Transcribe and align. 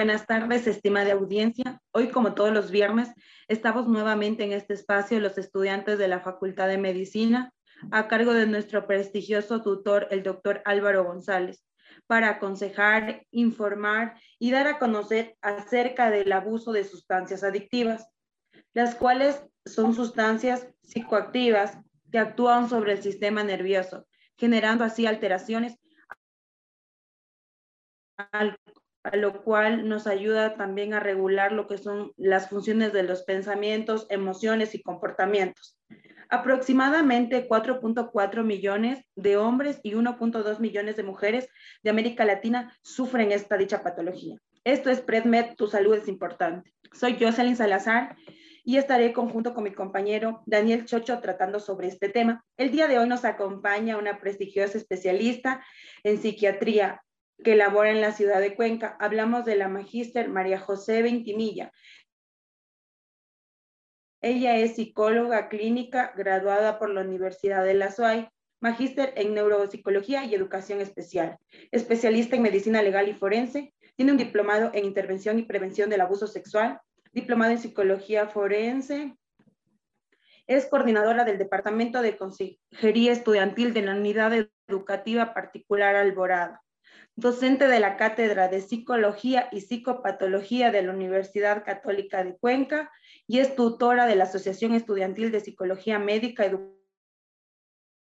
buenas 0.00 0.24
tardes, 0.24 0.66
estimada 0.66 1.12
audiencia. 1.12 1.78
Hoy, 1.92 2.08
como 2.08 2.32
todos 2.32 2.54
los 2.54 2.70
viernes, 2.70 3.10
estamos 3.48 3.86
nuevamente 3.86 4.42
en 4.44 4.52
este 4.52 4.72
espacio 4.72 5.20
los 5.20 5.36
estudiantes 5.36 5.98
de 5.98 6.08
la 6.08 6.20
Facultad 6.20 6.68
de 6.68 6.78
Medicina 6.78 7.52
a 7.90 8.08
cargo 8.08 8.32
de 8.32 8.46
nuestro 8.46 8.86
prestigioso 8.86 9.60
tutor, 9.60 10.08
el 10.10 10.22
doctor 10.22 10.62
Álvaro 10.64 11.04
González, 11.04 11.66
para 12.06 12.30
aconsejar, 12.30 13.26
informar 13.30 14.18
y 14.38 14.52
dar 14.52 14.68
a 14.68 14.78
conocer 14.78 15.36
acerca 15.42 16.10
del 16.10 16.32
abuso 16.32 16.72
de 16.72 16.84
sustancias 16.84 17.44
adictivas, 17.44 18.08
las 18.72 18.94
cuales 18.94 19.44
son 19.66 19.92
sustancias 19.94 20.66
psicoactivas 20.82 21.76
que 22.10 22.18
actúan 22.18 22.70
sobre 22.70 22.92
el 22.92 23.02
sistema 23.02 23.44
nervioso, 23.44 24.06
generando 24.38 24.82
así 24.82 25.04
alteraciones 25.04 25.76
a 29.02 29.16
lo 29.16 29.42
cual 29.42 29.88
nos 29.88 30.06
ayuda 30.06 30.56
también 30.56 30.92
a 30.94 31.00
regular 31.00 31.52
lo 31.52 31.66
que 31.66 31.78
son 31.78 32.12
las 32.16 32.48
funciones 32.48 32.92
de 32.92 33.02
los 33.02 33.22
pensamientos, 33.22 34.06
emociones 34.10 34.74
y 34.74 34.82
comportamientos. 34.82 35.78
Aproximadamente 36.28 37.48
4.4 37.48 38.44
millones 38.44 39.04
de 39.16 39.36
hombres 39.36 39.80
y 39.82 39.94
1.2 39.94 40.60
millones 40.60 40.96
de 40.96 41.02
mujeres 41.02 41.48
de 41.82 41.90
América 41.90 42.24
Latina 42.24 42.76
sufren 42.82 43.32
esta 43.32 43.56
dicha 43.56 43.82
patología. 43.82 44.36
Esto 44.64 44.90
es 44.90 45.00
PredMed, 45.00 45.56
tu 45.56 45.66
salud 45.66 45.96
es 45.96 46.06
importante. 46.06 46.72
Soy 46.92 47.16
Jocelyn 47.18 47.56
Salazar 47.56 48.16
y 48.64 48.76
estaré 48.76 49.12
conjunto 49.12 49.54
con 49.54 49.64
mi 49.64 49.72
compañero 49.72 50.42
Daniel 50.46 50.84
Chocho 50.84 51.18
tratando 51.20 51.58
sobre 51.58 51.88
este 51.88 52.10
tema. 52.10 52.44
El 52.56 52.70
día 52.70 52.86
de 52.86 52.98
hoy 52.98 53.08
nos 53.08 53.24
acompaña 53.24 53.96
una 53.96 54.20
prestigiosa 54.20 54.76
especialista 54.76 55.64
en 56.04 56.18
psiquiatría 56.18 57.02
que 57.42 57.56
labora 57.56 57.90
en 57.90 58.00
la 58.00 58.12
ciudad 58.12 58.40
de 58.40 58.54
Cuenca. 58.54 58.96
Hablamos 59.00 59.44
de 59.44 59.56
la 59.56 59.68
magíster 59.68 60.28
María 60.28 60.60
José 60.60 61.02
Ventimilla, 61.02 61.72
ella 64.22 64.58
es 64.58 64.76
psicóloga 64.76 65.48
clínica 65.48 66.12
graduada 66.14 66.78
por 66.78 66.90
la 66.90 67.00
Universidad 67.00 67.64
de 67.64 67.72
la 67.72 67.90
SUAY, 67.90 68.28
magíster 68.60 69.14
en 69.16 69.32
neuropsicología 69.32 70.26
y 70.26 70.34
educación 70.34 70.82
especial, 70.82 71.38
especialista 71.70 72.36
en 72.36 72.42
medicina 72.42 72.82
legal 72.82 73.08
y 73.08 73.14
forense, 73.14 73.72
tiene 73.96 74.12
un 74.12 74.18
diplomado 74.18 74.70
en 74.74 74.84
intervención 74.84 75.38
y 75.38 75.44
prevención 75.44 75.88
del 75.88 76.02
abuso 76.02 76.26
sexual, 76.26 76.80
diplomado 77.12 77.52
en 77.52 77.58
psicología 77.58 78.26
forense, 78.26 79.16
es 80.46 80.66
coordinadora 80.66 81.24
del 81.24 81.38
Departamento 81.38 82.02
de 82.02 82.18
Consejería 82.18 83.12
Estudiantil 83.12 83.72
de 83.72 83.82
la 83.82 83.94
Unidad 83.94 84.32
Educativa 84.68 85.32
Particular 85.32 85.96
Alborada 85.96 86.62
docente 87.20 87.68
de 87.68 87.80
la 87.80 87.96
Cátedra 87.96 88.48
de 88.48 88.60
Psicología 88.60 89.48
y 89.52 89.60
Psicopatología 89.60 90.70
de 90.70 90.82
la 90.82 90.92
Universidad 90.92 91.64
Católica 91.64 92.24
de 92.24 92.36
Cuenca 92.36 92.90
y 93.26 93.38
es 93.40 93.54
tutora 93.54 94.06
de 94.06 94.16
la 94.16 94.24
Asociación 94.24 94.74
Estudiantil 94.74 95.30
de 95.30 95.40
Psicología 95.40 95.98
Médica 95.98 96.50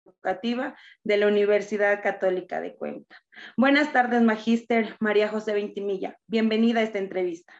Educativa 0.03 0.75
de 1.03 1.17
la 1.17 1.27
Universidad 1.27 2.01
Católica 2.01 2.59
de 2.59 2.75
Cuenca. 2.75 3.15
Buenas 3.55 3.93
tardes, 3.93 4.23
Magíster 4.23 4.97
María 4.99 5.29
José 5.29 5.53
Ventimilla. 5.53 6.17
Bienvenida 6.25 6.79
a 6.79 6.83
esta 6.83 6.97
entrevista. 6.97 7.53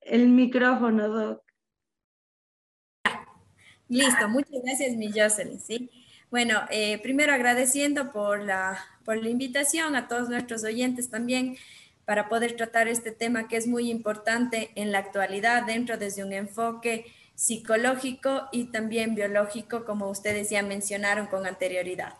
El 0.00 0.28
micrófono, 0.28 1.08
Doc. 1.08 1.42
Listo, 3.88 4.28
muchas 4.28 4.60
gracias, 4.62 4.96
mi 4.96 5.10
Jocelyn. 5.10 5.60
¿sí? 5.60 6.01
Bueno, 6.32 6.60
eh, 6.70 6.98
primero 7.02 7.34
agradeciendo 7.34 8.10
por 8.10 8.42
la, 8.42 8.78
por 9.04 9.22
la 9.22 9.28
invitación 9.28 9.94
a 9.96 10.08
todos 10.08 10.30
nuestros 10.30 10.64
oyentes 10.64 11.10
también 11.10 11.58
para 12.06 12.30
poder 12.30 12.56
tratar 12.56 12.88
este 12.88 13.12
tema 13.12 13.48
que 13.48 13.58
es 13.58 13.66
muy 13.66 13.90
importante 13.90 14.70
en 14.74 14.92
la 14.92 14.98
actualidad 15.00 15.66
dentro 15.66 15.98
desde 15.98 16.24
un 16.24 16.32
enfoque 16.32 17.04
psicológico 17.34 18.48
y 18.50 18.70
también 18.70 19.14
biológico, 19.14 19.84
como 19.84 20.08
ustedes 20.08 20.48
ya 20.48 20.62
mencionaron 20.62 21.26
con 21.26 21.44
anterioridad. 21.44 22.14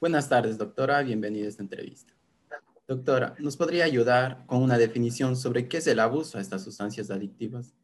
Buenas 0.00 0.30
tardes, 0.30 0.56
doctora. 0.56 1.02
Bienvenida 1.02 1.44
a 1.44 1.48
esta 1.50 1.62
entrevista. 1.62 2.14
Doctora, 2.88 3.34
¿nos 3.38 3.58
podría 3.58 3.84
ayudar 3.84 4.46
con 4.46 4.62
una 4.62 4.78
definición 4.78 5.36
sobre 5.36 5.68
qué 5.68 5.76
es 5.76 5.86
el 5.88 6.00
abuso 6.00 6.38
a 6.38 6.40
estas 6.40 6.64
sustancias 6.64 7.10
adictivas? 7.10 7.74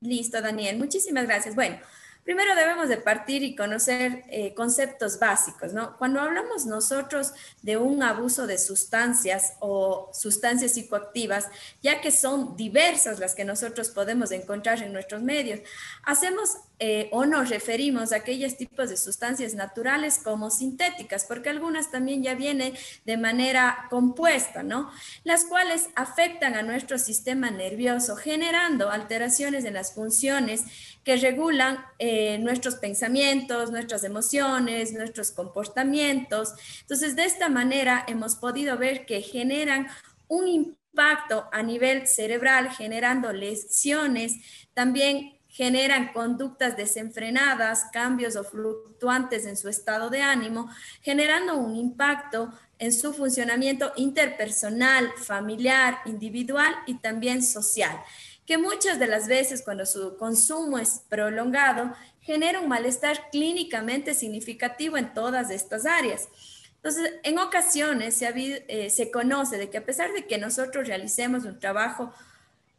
Listo, 0.00 0.40
Daniel. 0.40 0.78
Muchísimas 0.78 1.26
gracias. 1.26 1.54
Bueno, 1.54 1.78
primero 2.22 2.54
debemos 2.54 2.88
de 2.88 2.98
partir 2.98 3.42
y 3.42 3.56
conocer 3.56 4.24
eh, 4.28 4.54
conceptos 4.54 5.18
básicos, 5.18 5.72
¿no? 5.72 5.96
Cuando 5.96 6.20
hablamos 6.20 6.66
nosotros 6.66 7.32
de 7.62 7.78
un 7.78 8.02
abuso 8.02 8.46
de 8.46 8.58
sustancias 8.58 9.54
o 9.60 10.10
sustancias 10.12 10.72
psicoactivas, 10.72 11.48
ya 11.82 12.00
que 12.00 12.12
son 12.12 12.56
diversas 12.56 13.18
las 13.18 13.34
que 13.34 13.44
nosotros 13.44 13.88
podemos 13.88 14.30
encontrar 14.30 14.82
en 14.82 14.92
nuestros 14.92 15.22
medios, 15.22 15.60
hacemos 16.04 16.58
eh, 16.80 17.08
o 17.10 17.24
nos 17.24 17.50
referimos 17.50 18.12
a 18.12 18.16
aquellos 18.16 18.56
tipos 18.56 18.88
de 18.88 18.96
sustancias 18.96 19.54
naturales 19.54 20.20
como 20.22 20.48
sintéticas, 20.50 21.24
porque 21.24 21.48
algunas 21.48 21.90
también 21.90 22.22
ya 22.22 22.34
vienen 22.34 22.72
de 23.04 23.16
manera 23.16 23.86
compuesta, 23.90 24.62
¿no? 24.62 24.88
Las 25.24 25.44
cuales 25.44 25.88
afectan 25.96 26.54
a 26.54 26.62
nuestro 26.62 26.98
sistema 26.98 27.50
nervioso, 27.50 28.14
generando 28.14 28.90
alteraciones 28.90 29.64
en 29.64 29.74
las 29.74 29.92
funciones 29.92 30.64
que 31.02 31.16
regulan 31.16 31.84
eh, 31.98 32.38
nuestros 32.38 32.76
pensamientos, 32.76 33.72
nuestras 33.72 34.04
emociones, 34.04 34.92
nuestros 34.92 35.32
comportamientos. 35.32 36.52
Entonces, 36.82 37.16
de 37.16 37.24
esta 37.24 37.48
manera 37.48 38.04
hemos 38.06 38.36
podido 38.36 38.78
ver 38.78 39.04
que 39.04 39.20
generan 39.22 39.88
un 40.28 40.46
impacto 40.46 41.48
a 41.50 41.62
nivel 41.62 42.06
cerebral, 42.06 42.70
generando 42.70 43.32
lesiones, 43.32 44.34
también 44.74 45.37
generan 45.58 46.12
conductas 46.12 46.76
desenfrenadas, 46.76 47.86
cambios 47.92 48.36
o 48.36 48.44
fluctuantes 48.44 49.44
en 49.44 49.56
su 49.56 49.68
estado 49.68 50.08
de 50.08 50.22
ánimo, 50.22 50.70
generando 51.02 51.56
un 51.56 51.74
impacto 51.74 52.52
en 52.78 52.92
su 52.92 53.12
funcionamiento 53.12 53.92
interpersonal, 53.96 55.10
familiar, 55.16 55.98
individual 56.04 56.72
y 56.86 57.00
también 57.00 57.42
social, 57.42 58.00
que 58.46 58.56
muchas 58.56 59.00
de 59.00 59.08
las 59.08 59.26
veces 59.26 59.62
cuando 59.62 59.84
su 59.84 60.16
consumo 60.16 60.78
es 60.78 61.02
prolongado, 61.08 61.92
genera 62.20 62.60
un 62.60 62.68
malestar 62.68 63.28
clínicamente 63.32 64.14
significativo 64.14 64.96
en 64.96 65.12
todas 65.12 65.50
estas 65.50 65.86
áreas. 65.86 66.28
Entonces, 66.76 67.14
en 67.24 67.36
ocasiones 67.40 68.14
se, 68.14 68.28
eh, 68.68 68.90
se 68.90 69.10
conoce 69.10 69.58
de 69.58 69.70
que 69.70 69.78
a 69.78 69.84
pesar 69.84 70.12
de 70.12 70.24
que 70.24 70.38
nosotros 70.38 70.86
realicemos 70.86 71.44
un 71.46 71.58
trabajo 71.58 72.12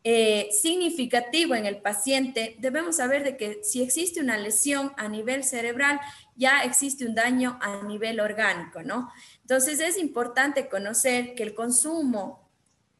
eh, 0.03 0.49
significativo 0.51 1.55
en 1.55 1.65
el 1.65 1.81
paciente, 1.81 2.55
debemos 2.59 2.97
saber 2.97 3.23
de 3.23 3.35
que 3.35 3.59
si 3.63 3.81
existe 3.81 4.21
una 4.21 4.37
lesión 4.37 4.93
a 4.97 5.09
nivel 5.09 5.43
cerebral, 5.43 5.99
ya 6.35 6.63
existe 6.63 7.05
un 7.05 7.15
daño 7.15 7.59
a 7.61 7.83
nivel 7.83 8.21
orgánico, 8.21 8.81
¿no? 8.81 9.11
Entonces 9.41 9.81
es 9.81 9.97
importante 9.97 10.69
conocer 10.69 11.35
que 11.35 11.43
el 11.43 11.53
consumo 11.53 12.49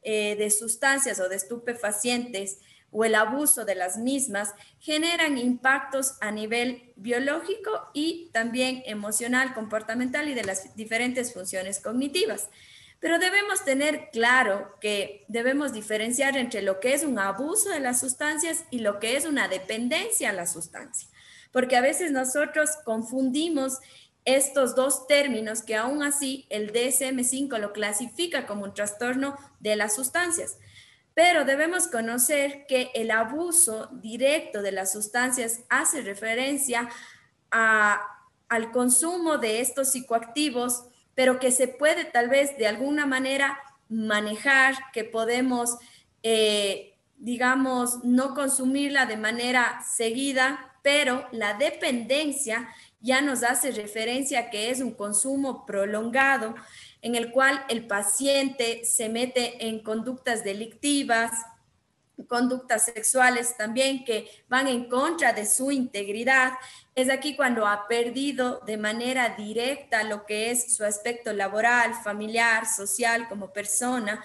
eh, 0.02 0.36
de 0.36 0.50
sustancias 0.50 1.20
o 1.20 1.28
de 1.28 1.36
estupefacientes 1.36 2.58
o 2.90 3.04
el 3.04 3.14
abuso 3.14 3.64
de 3.64 3.74
las 3.76 3.96
mismas 3.96 4.54
generan 4.78 5.38
impactos 5.38 6.16
a 6.20 6.30
nivel 6.30 6.92
biológico 6.96 7.70
y 7.94 8.30
también 8.32 8.82
emocional, 8.84 9.54
comportamental 9.54 10.28
y 10.28 10.34
de 10.34 10.44
las 10.44 10.74
diferentes 10.76 11.32
funciones 11.32 11.80
cognitivas. 11.80 12.50
Pero 13.00 13.18
debemos 13.18 13.64
tener 13.64 14.10
claro 14.12 14.76
que 14.78 15.24
debemos 15.28 15.72
diferenciar 15.72 16.36
entre 16.36 16.60
lo 16.60 16.80
que 16.80 16.92
es 16.92 17.02
un 17.02 17.18
abuso 17.18 17.70
de 17.70 17.80
las 17.80 18.00
sustancias 18.00 18.64
y 18.70 18.80
lo 18.80 19.00
que 19.00 19.16
es 19.16 19.24
una 19.24 19.48
dependencia 19.48 20.30
a 20.30 20.34
la 20.34 20.46
sustancia. 20.46 21.08
Porque 21.50 21.76
a 21.76 21.80
veces 21.80 22.12
nosotros 22.12 22.70
confundimos 22.84 23.78
estos 24.26 24.74
dos 24.74 25.06
términos 25.06 25.62
que 25.62 25.76
aún 25.76 26.02
así 26.02 26.46
el 26.50 26.72
DSM5 26.72 27.58
lo 27.58 27.72
clasifica 27.72 28.46
como 28.46 28.64
un 28.64 28.74
trastorno 28.74 29.34
de 29.60 29.76
las 29.76 29.94
sustancias. 29.94 30.58
Pero 31.14 31.46
debemos 31.46 31.88
conocer 31.88 32.66
que 32.68 32.90
el 32.94 33.10
abuso 33.10 33.88
directo 33.92 34.60
de 34.60 34.72
las 34.72 34.92
sustancias 34.92 35.60
hace 35.70 36.02
referencia 36.02 36.88
al 37.50 38.72
consumo 38.72 39.38
de 39.38 39.60
estos 39.60 39.92
psicoactivos 39.92 40.84
pero 41.14 41.38
que 41.38 41.50
se 41.50 41.68
puede 41.68 42.04
tal 42.04 42.28
vez 42.28 42.56
de 42.56 42.66
alguna 42.66 43.06
manera 43.06 43.58
manejar, 43.88 44.74
que 44.92 45.04
podemos, 45.04 45.76
eh, 46.22 46.94
digamos, 47.18 48.04
no 48.04 48.34
consumirla 48.34 49.06
de 49.06 49.16
manera 49.16 49.82
seguida, 49.82 50.74
pero 50.82 51.26
la 51.32 51.54
dependencia 51.54 52.68
ya 53.00 53.20
nos 53.20 53.42
hace 53.42 53.70
referencia 53.70 54.40
a 54.40 54.50
que 54.50 54.70
es 54.70 54.80
un 54.80 54.92
consumo 54.92 55.66
prolongado 55.66 56.54
en 57.02 57.14
el 57.14 57.30
cual 57.32 57.64
el 57.68 57.86
paciente 57.86 58.84
se 58.84 59.08
mete 59.08 59.66
en 59.68 59.80
conductas 59.82 60.44
delictivas, 60.44 61.32
conductas 62.24 62.84
sexuales 62.84 63.56
también 63.56 64.04
que 64.04 64.30
van 64.48 64.68
en 64.68 64.88
contra 64.88 65.32
de 65.32 65.46
su 65.46 65.70
integridad. 65.70 66.52
Es 66.94 67.10
aquí 67.10 67.36
cuando 67.36 67.66
ha 67.66 67.86
perdido 67.88 68.60
de 68.66 68.76
manera 68.76 69.36
directa 69.36 70.02
lo 70.04 70.26
que 70.26 70.50
es 70.50 70.74
su 70.74 70.84
aspecto 70.84 71.32
laboral, 71.32 71.94
familiar, 71.94 72.66
social 72.66 73.28
como 73.28 73.52
persona. 73.52 74.24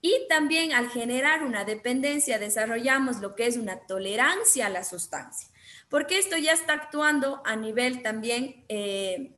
Y 0.00 0.26
también 0.28 0.72
al 0.72 0.90
generar 0.90 1.42
una 1.42 1.64
dependencia 1.64 2.38
desarrollamos 2.38 3.20
lo 3.20 3.34
que 3.34 3.46
es 3.46 3.56
una 3.56 3.80
tolerancia 3.86 4.66
a 4.66 4.70
la 4.70 4.84
sustancia, 4.84 5.48
porque 5.88 6.18
esto 6.18 6.36
ya 6.36 6.52
está 6.52 6.74
actuando 6.74 7.42
a 7.44 7.56
nivel 7.56 8.02
también... 8.02 8.64
Eh, 8.68 9.34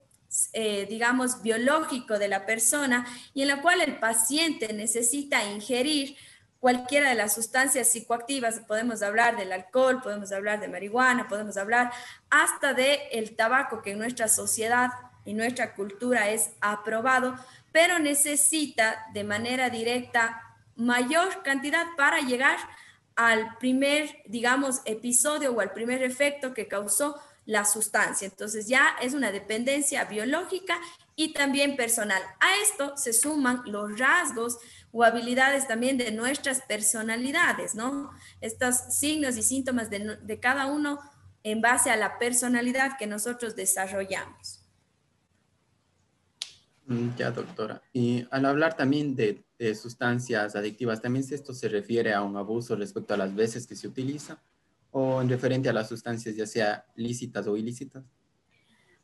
eh, 0.52 0.86
digamos, 0.90 1.40
biológico 1.40 2.18
de 2.18 2.28
la 2.28 2.44
persona 2.44 3.06
y 3.32 3.42
en 3.42 3.48
la 3.48 3.62
cual 3.62 3.80
el 3.80 3.98
paciente 3.98 4.72
necesita 4.72 5.44
ingerir 5.44 6.16
cualquiera 6.60 7.08
de 7.08 7.14
las 7.14 7.34
sustancias 7.34 7.88
psicoactivas, 7.88 8.60
podemos 8.60 9.02
hablar 9.02 9.36
del 9.36 9.52
alcohol, 9.52 10.00
podemos 10.02 10.32
hablar 10.32 10.60
de 10.60 10.68
marihuana, 10.68 11.28
podemos 11.28 11.56
hablar 11.56 11.92
hasta 12.30 12.74
de 12.74 13.08
el 13.12 13.36
tabaco 13.36 13.82
que 13.82 13.92
en 13.92 13.98
nuestra 13.98 14.28
sociedad 14.28 14.90
y 15.24 15.34
nuestra 15.34 15.74
cultura 15.74 16.30
es 16.30 16.50
aprobado, 16.60 17.36
pero 17.72 17.98
necesita 17.98 19.06
de 19.12 19.24
manera 19.24 19.70
directa 19.70 20.42
mayor 20.76 21.42
cantidad 21.42 21.86
para 21.96 22.20
llegar 22.20 22.58
al 23.16 23.56
primer, 23.58 24.22
digamos, 24.26 24.82
episodio 24.84 25.52
o 25.52 25.60
al 25.60 25.72
primer 25.72 26.02
efecto 26.02 26.54
que 26.54 26.68
causó 26.68 27.20
la 27.46 27.64
sustancia. 27.64 28.26
Entonces 28.26 28.68
ya 28.68 28.96
es 29.00 29.14
una 29.14 29.32
dependencia 29.32 30.04
biológica 30.04 30.78
y 31.14 31.32
también 31.32 31.76
personal. 31.76 32.22
A 32.40 32.56
esto 32.62 32.96
se 32.96 33.12
suman 33.12 33.62
los 33.66 33.98
rasgos 33.98 34.58
o 34.96 35.04
habilidades 35.04 35.68
también 35.68 35.98
de 35.98 36.10
nuestras 36.10 36.62
personalidades, 36.62 37.74
¿no? 37.74 38.10
Estos 38.40 38.76
signos 38.98 39.36
y 39.36 39.42
síntomas 39.42 39.90
de, 39.90 40.40
cada 40.40 40.64
uno 40.66 40.98
en 41.42 41.60
base 41.60 41.90
a 41.90 41.96
la 41.96 42.18
personalidad 42.18 42.96
que 42.98 43.06
nosotros 43.06 43.54
desarrollamos. 43.54 44.64
Mm, 46.86 47.10
ya, 47.18 47.30
doctora. 47.30 47.82
Y 47.92 48.26
al 48.30 48.46
hablar 48.46 48.74
también 48.74 49.14
de, 49.14 49.44
de, 49.58 49.74
sustancias 49.74 50.56
adictivas, 50.56 51.02
¿también 51.02 51.26
esto 51.30 51.52
se 51.52 51.68
refiere 51.68 52.14
a 52.14 52.22
un 52.22 52.38
abuso 52.38 52.74
respecto 52.74 53.12
a 53.12 53.18
las 53.18 53.34
veces 53.34 53.66
que 53.66 53.76
se 53.76 53.86
utiliza 53.86 54.42
o 54.92 55.20
en 55.20 55.28
referente 55.28 55.68
a 55.68 55.74
las 55.74 55.90
sustancias, 55.90 56.34
ya 56.34 56.46
sea 56.46 56.86
lícitas 56.94 57.46
o 57.46 57.54
ilícitas? 57.54 58.02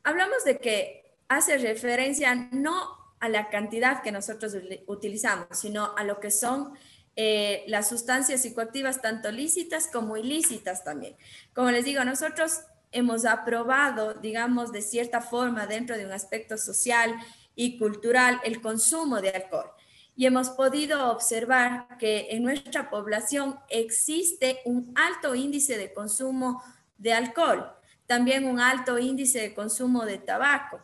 Hablamos 0.03 0.43
de 0.43 0.57
que 0.57 1.17
hace 1.27 1.59
referencia 1.59 2.33
no 2.51 3.02
a 3.23 3.29
la 3.29 3.49
cantidad 3.49 4.01
que 4.01 4.11
nosotros 4.11 4.53
utilizamos, 4.85 5.47
sino 5.53 5.95
a 5.95 6.03
lo 6.03 6.19
que 6.19 6.29
son 6.29 6.73
eh, 7.15 7.63
las 7.67 7.87
sustancias 7.87 8.41
psicoactivas, 8.41 9.01
tanto 9.01 9.31
lícitas 9.31 9.87
como 9.87 10.17
ilícitas 10.17 10.83
también. 10.83 11.15
Como 11.55 11.71
les 11.71 11.85
digo, 11.85 12.03
nosotros 12.03 12.63
hemos 12.91 13.23
aprobado, 13.23 14.15
digamos, 14.15 14.73
de 14.73 14.81
cierta 14.81 15.21
forma, 15.21 15.67
dentro 15.67 15.95
de 15.97 16.05
un 16.05 16.11
aspecto 16.11 16.57
social 16.57 17.15
y 17.55 17.77
cultural, 17.77 18.41
el 18.43 18.59
consumo 18.59 19.21
de 19.21 19.29
alcohol. 19.29 19.71
Y 20.17 20.25
hemos 20.25 20.49
podido 20.49 21.09
observar 21.09 21.97
que 21.97 22.27
en 22.31 22.43
nuestra 22.43 22.89
población 22.89 23.57
existe 23.69 24.59
un 24.65 24.93
alto 24.97 25.33
índice 25.33 25.77
de 25.77 25.93
consumo 25.93 26.61
de 26.97 27.13
alcohol, 27.13 27.71
también 28.05 28.43
un 28.43 28.59
alto 28.59 28.99
índice 28.99 29.39
de 29.39 29.53
consumo 29.53 30.03
de 30.03 30.17
tabaco 30.17 30.81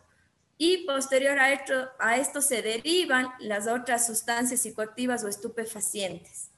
y 0.62 0.84
posterior 0.84 1.38
a 1.38 2.16
esto, 2.16 2.42
se 2.42 2.60
derivan 2.60 3.28
las 3.38 3.66
otras 3.66 4.06
sustancias 4.06 4.60
psicoactivas 4.60 5.24
o 5.24 5.28
estupefacientes. 5.28 6.50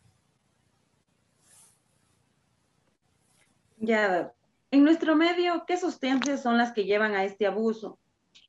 Ya, 3.78 4.32
en 4.72 4.82
nuestro 4.82 5.14
medio, 5.14 5.64
¿qué 5.68 5.76
sustancias 5.76 6.42
son 6.42 6.58
las 6.58 6.72
que 6.72 6.84
llevan 6.84 7.14
a 7.14 7.22
este 7.22 7.46
abuso? 7.46 7.96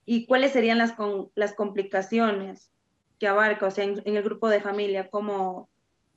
¿Y 0.07 0.25
cuáles 0.25 0.53
serían 0.53 0.79
las, 0.79 0.95
las 1.35 1.53
complicaciones 1.53 2.71
que 3.19 3.27
abarca, 3.27 3.67
o 3.67 3.71
sea, 3.71 3.83
en, 3.83 4.01
en 4.06 4.17
el 4.17 4.23
grupo 4.23 4.49
de 4.49 4.59
familia, 4.59 5.11
cómo, 5.11 5.69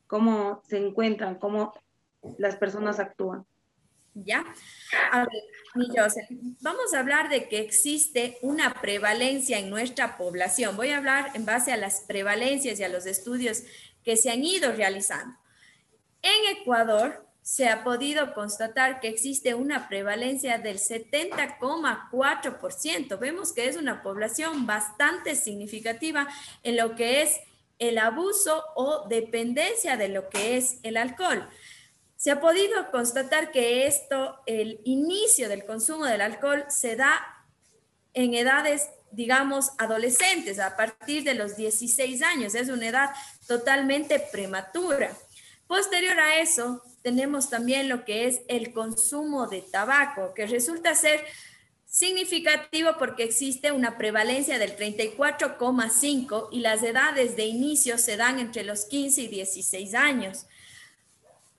cómo 0.06 0.62
se 0.66 0.78
encuentran, 0.78 1.34
cómo 1.34 1.74
las 2.38 2.56
personas 2.56 2.98
actúan? 3.00 3.44
¿Ya? 4.24 4.46
A 5.12 5.26
ver, 5.26 5.42
vamos 6.62 6.94
a 6.94 7.00
hablar 7.00 7.28
de 7.28 7.48
que 7.48 7.60
existe 7.60 8.38
una 8.40 8.80
prevalencia 8.80 9.58
en 9.58 9.68
nuestra 9.68 10.16
población. 10.16 10.74
Voy 10.74 10.88
a 10.88 10.96
hablar 10.96 11.32
en 11.34 11.44
base 11.44 11.70
a 11.70 11.76
las 11.76 12.00
prevalencias 12.00 12.80
y 12.80 12.84
a 12.84 12.88
los 12.88 13.04
estudios 13.04 13.64
que 14.02 14.16
se 14.16 14.30
han 14.30 14.42
ido 14.42 14.72
realizando. 14.72 15.36
En 16.22 16.56
Ecuador 16.56 17.26
se 17.42 17.68
ha 17.68 17.84
podido 17.84 18.32
constatar 18.32 19.00
que 19.00 19.08
existe 19.08 19.52
una 19.54 19.86
prevalencia 19.86 20.56
del 20.58 20.78
70,4%. 20.78 23.18
Vemos 23.18 23.52
que 23.52 23.68
es 23.68 23.76
una 23.76 24.02
población 24.02 24.66
bastante 24.66 25.36
significativa 25.36 26.26
en 26.62 26.78
lo 26.78 26.96
que 26.96 27.20
es 27.20 27.38
el 27.78 27.98
abuso 27.98 28.64
o 28.74 29.06
dependencia 29.08 29.98
de 29.98 30.08
lo 30.08 30.30
que 30.30 30.56
es 30.56 30.80
el 30.82 30.96
alcohol. 30.96 31.46
Se 32.16 32.30
ha 32.30 32.40
podido 32.40 32.90
constatar 32.90 33.52
que 33.52 33.86
esto, 33.86 34.40
el 34.46 34.80
inicio 34.84 35.48
del 35.48 35.64
consumo 35.64 36.06
del 36.06 36.22
alcohol, 36.22 36.64
se 36.68 36.96
da 36.96 37.20
en 38.14 38.34
edades, 38.34 38.88
digamos, 39.10 39.72
adolescentes, 39.78 40.58
a 40.58 40.76
partir 40.76 41.24
de 41.24 41.34
los 41.34 41.56
16 41.56 42.22
años. 42.22 42.54
Es 42.54 42.70
una 42.70 42.88
edad 42.88 43.10
totalmente 43.46 44.18
prematura. 44.18 45.14
Posterior 45.66 46.18
a 46.18 46.40
eso, 46.40 46.82
tenemos 47.02 47.50
también 47.50 47.88
lo 47.88 48.04
que 48.04 48.26
es 48.26 48.40
el 48.48 48.72
consumo 48.72 49.46
de 49.46 49.60
tabaco, 49.60 50.32
que 50.32 50.46
resulta 50.46 50.94
ser 50.94 51.24
significativo 51.84 52.90
porque 52.98 53.24
existe 53.24 53.72
una 53.72 53.96
prevalencia 53.96 54.58
del 54.58 54.76
34,5 54.76 56.48
y 56.52 56.60
las 56.60 56.82
edades 56.82 57.36
de 57.36 57.46
inicio 57.46 57.98
se 57.98 58.16
dan 58.16 58.38
entre 58.38 58.64
los 58.64 58.84
15 58.86 59.22
y 59.22 59.28
16 59.28 59.94
años. 59.94 60.46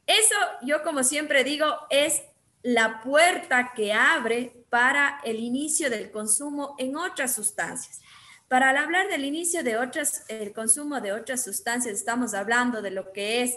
Eso, 0.08 0.36
yo 0.62 0.84
como 0.84 1.04
siempre 1.04 1.44
digo, 1.44 1.68
es 1.90 2.24
la 2.64 3.02
puerta 3.02 3.74
que 3.76 3.94
abre 3.94 4.64
para 4.70 5.20
el 5.24 5.40
inicio 5.40 5.90
del 5.90 6.12
consumo 6.12 6.76
en 6.80 6.96
otras 6.96 7.36
sustancias. 7.36 8.02
Para 8.48 8.70
hablar 8.70 9.10
del 9.10 9.26
inicio 9.26 9.62
de 9.64 10.54
consumo 10.56 11.02
de 11.02 11.12
otras 11.12 11.44
sustancias, 11.44 11.94
estamos 11.94 12.34
hablando 12.34 12.82
de 12.82 12.92
lo 12.92 13.12
que 13.12 13.44
es 13.44 13.54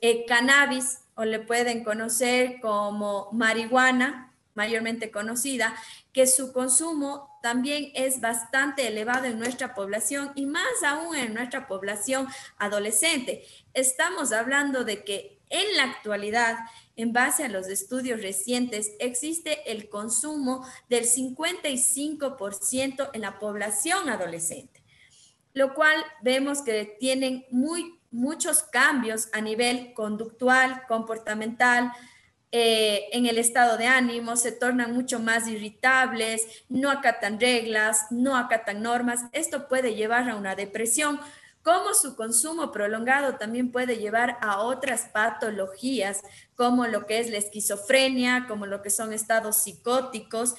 el 0.00 0.26
cannabis, 0.26 0.98
o 1.14 1.24
le 1.24 1.38
pueden 1.40 1.84
conocer 1.84 2.60
como 2.60 3.30
marihuana, 3.32 4.32
mayormente 4.54 5.10
conocida, 5.10 5.74
que 6.12 6.26
su 6.26 6.52
consumo 6.52 7.38
también 7.42 7.90
es 7.94 8.20
bastante 8.20 8.86
elevado 8.86 9.24
en 9.24 9.38
nuestra 9.38 9.74
población 9.74 10.32
y 10.34 10.46
más 10.46 10.82
aún 10.84 11.16
en 11.16 11.34
nuestra 11.34 11.66
población 11.66 12.28
adolescente. 12.58 13.44
Estamos 13.72 14.32
hablando 14.32 14.84
de 14.84 15.04
que 15.04 15.40
en 15.54 15.76
la 15.76 15.84
actualidad, 15.84 16.58
en 16.96 17.12
base 17.12 17.44
a 17.44 17.48
los 17.48 17.68
estudios 17.68 18.20
recientes, 18.20 18.90
existe 18.98 19.70
el 19.70 19.88
consumo 19.88 20.66
del 20.88 21.04
55% 21.04 23.10
en 23.12 23.20
la 23.20 23.38
población 23.38 24.08
adolescente, 24.08 24.82
lo 25.52 25.74
cual 25.74 25.94
vemos 26.22 26.62
que 26.62 26.96
tienen 26.98 27.46
muy, 27.50 28.00
muchos 28.10 28.64
cambios 28.64 29.28
a 29.32 29.40
nivel 29.40 29.94
conductual, 29.94 30.82
comportamental, 30.88 31.92
eh, 32.50 33.08
en 33.12 33.26
el 33.26 33.38
estado 33.38 33.76
de 33.76 33.86
ánimo, 33.86 34.36
se 34.36 34.52
tornan 34.52 34.92
mucho 34.92 35.18
más 35.18 35.48
irritables, 35.48 36.64
no 36.68 36.90
acatan 36.90 37.40
reglas, 37.40 38.06
no 38.10 38.36
acatan 38.36 38.80
normas. 38.80 39.22
Esto 39.32 39.66
puede 39.66 39.96
llevar 39.96 40.30
a 40.30 40.36
una 40.36 40.54
depresión, 40.54 41.18
cómo 41.64 41.94
su 41.94 42.14
consumo 42.14 42.70
prolongado 42.70 43.36
también 43.36 43.72
puede 43.72 43.96
llevar 43.96 44.36
a 44.42 44.60
otras 44.60 45.06
patologías, 45.12 46.20
como 46.54 46.86
lo 46.86 47.06
que 47.06 47.18
es 47.18 47.30
la 47.30 47.38
esquizofrenia, 47.38 48.44
como 48.46 48.66
lo 48.66 48.82
que 48.82 48.90
son 48.90 49.12
estados 49.12 49.62
psicóticos, 49.62 50.54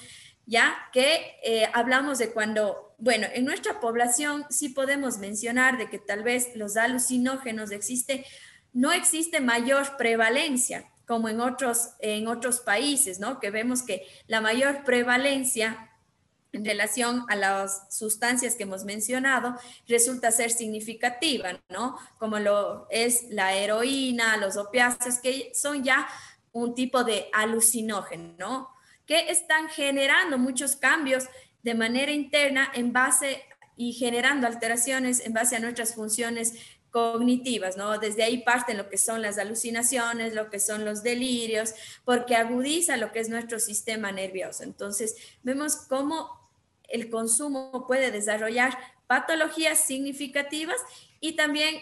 ya 0.48 0.76
que 0.92 1.38
eh, 1.44 1.70
hablamos 1.74 2.18
de 2.18 2.32
cuando, 2.32 2.96
bueno, 2.98 3.28
en 3.34 3.46
nuestra 3.46 3.80
población 3.80 4.46
sí 4.50 4.70
podemos 4.70 5.20
mencionar 5.20 5.78
de 5.78 5.90
que 5.90 6.00
tal 6.00 6.24
vez 6.24 6.56
los 6.56 6.76
alucinógenos 6.76 7.72
existe, 7.72 8.26
no 8.74 8.92
existe 8.92 9.40
mayor 9.40 9.98
prevalencia 9.98 10.90
como 11.08 11.30
en 11.30 11.40
otros, 11.40 11.92
en 12.00 12.28
otros 12.28 12.62
países, 12.62 13.20
¿no? 13.20 13.40
Que 13.40 13.52
vemos 13.52 13.84
que 13.84 14.08
la 14.28 14.42
mayor 14.42 14.84
prevalencia 14.84 15.92
en 16.56 16.64
relación 16.64 17.26
a 17.28 17.36
las 17.36 17.94
sustancias 17.94 18.56
que 18.56 18.64
hemos 18.64 18.86
mencionado 18.86 19.56
resulta 19.88 20.32
ser 20.32 20.52
significativa, 20.52 21.60
¿no? 21.70 21.98
Como 22.18 22.40
lo 22.40 22.88
es 22.90 23.26
la 23.30 23.54
heroína, 23.54 24.38
los 24.38 24.56
opiáceos, 24.56 25.20
que 25.20 25.52
son 25.54 25.84
ya 25.84 26.08
un 26.54 26.74
tipo 26.74 27.04
de 27.04 27.28
alucinógeno, 27.34 28.36
¿no? 28.38 28.70
Que 29.06 29.30
están 29.30 29.68
generando 29.68 30.38
muchos 30.38 30.78
cambios 30.78 31.26
de 31.62 31.74
manera 31.74 32.12
interna 32.12 32.72
en 32.74 32.94
base 32.94 33.44
y 33.76 33.92
generando 33.92 34.48
alteraciones 34.48 35.20
en 35.26 35.34
base 35.34 35.58
a 35.58 35.60
nuestras 35.60 35.94
funciones 35.94 36.54
cognitivas, 36.92 37.76
¿no? 37.76 38.00
Desde 38.00 38.24
ahí 38.24 38.38
parten 38.38 38.78
lo 38.78 38.88
que 38.88 38.98
son 38.98 39.22
las 39.22 39.38
alucinaciones, 39.38 40.34
lo 40.34 40.50
que 40.50 40.62
son 40.62 40.86
los 40.86 41.04
delirios, 41.04 41.74
porque 42.06 42.38
agudiza 42.38 42.96
lo 42.96 43.12
que 43.12 43.20
es 43.20 43.28
nuestro 43.28 43.60
sistema 43.60 44.14
nervioso. 44.14 44.64
Entonces, 44.64 45.18
vemos 45.44 45.76
cómo 45.76 46.45
el 46.89 47.10
consumo 47.10 47.86
puede 47.88 48.12
desarrollar 48.12 48.77
patologías 49.08 49.80
significativas 49.80 50.77
y 51.20 51.36
también 51.36 51.75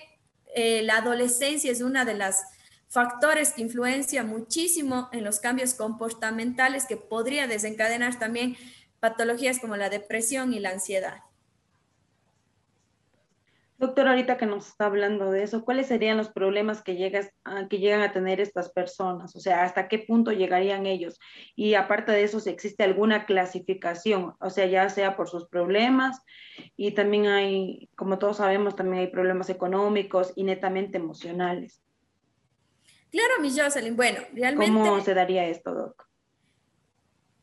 eh, 0.56 0.82
la 0.84 0.98
adolescencia 0.98 1.72
es 1.72 1.82
una 1.82 2.06
de 2.06 2.14
las 2.14 2.44
factores 2.88 3.54
que 3.54 3.64
influencia 3.64 4.24
muchísimo 4.24 5.10
en 5.12 5.24
los 5.24 5.40
cambios 5.40 5.74
comportamentales 5.74 6.86
que 6.86 6.98
podría 6.98 7.48
desencadenar 7.48 8.20
también 8.20 8.56
patologías 9.00 9.60
como 9.60 9.76
la 9.78 9.90
depresión 9.90 10.54
y 10.54 10.60
la 10.60 10.70
ansiedad. 10.70 11.24
Doctor, 13.84 14.08
ahorita 14.08 14.38
que 14.38 14.46
nos 14.46 14.70
está 14.70 14.86
hablando 14.86 15.30
de 15.30 15.44
eso, 15.44 15.66
¿cuáles 15.66 15.88
serían 15.88 16.16
los 16.16 16.30
problemas 16.30 16.82
que, 16.82 16.96
llegas 16.96 17.34
que 17.70 17.80
llegan 17.80 18.02
a 18.02 18.14
tener 18.14 18.40
estas 18.40 18.72
personas? 18.72 19.36
O 19.36 19.42
sea, 19.42 19.64
¿hasta 19.64 19.90
qué 19.90 20.00
punto 20.00 20.32
llegarían 20.32 20.86
ellos? 20.86 21.20
Y 21.54 21.74
aparte 21.74 22.14
de 22.14 22.24
eso, 22.24 22.40
si 22.40 22.50
existe 22.50 22.84
alguna 22.84 23.26
clasificación, 23.26 24.36
o 24.40 24.50
sea, 24.50 24.68
ya 24.68 24.88
sea 24.88 25.18
por 25.18 25.28
sus 25.28 25.50
problemas 25.50 26.22
y 26.78 26.92
también 26.92 27.28
hay, 27.28 27.90
como 27.98 28.20
todos 28.20 28.38
sabemos, 28.38 28.78
también 28.78 29.02
hay 29.02 29.08
problemas 29.08 29.50
económicos 29.50 30.32
y 30.38 30.46
netamente 30.46 30.98
emocionales. 30.98 31.84
Claro, 33.12 33.42
mi 33.42 33.50
Jocelyn. 33.50 33.98
Bueno, 33.98 34.22
realmente... 34.32 34.72
¿Cómo 34.72 35.02
se 35.02 35.14
daría 35.14 35.46
esto, 35.48 35.74
Doc? 35.74 36.08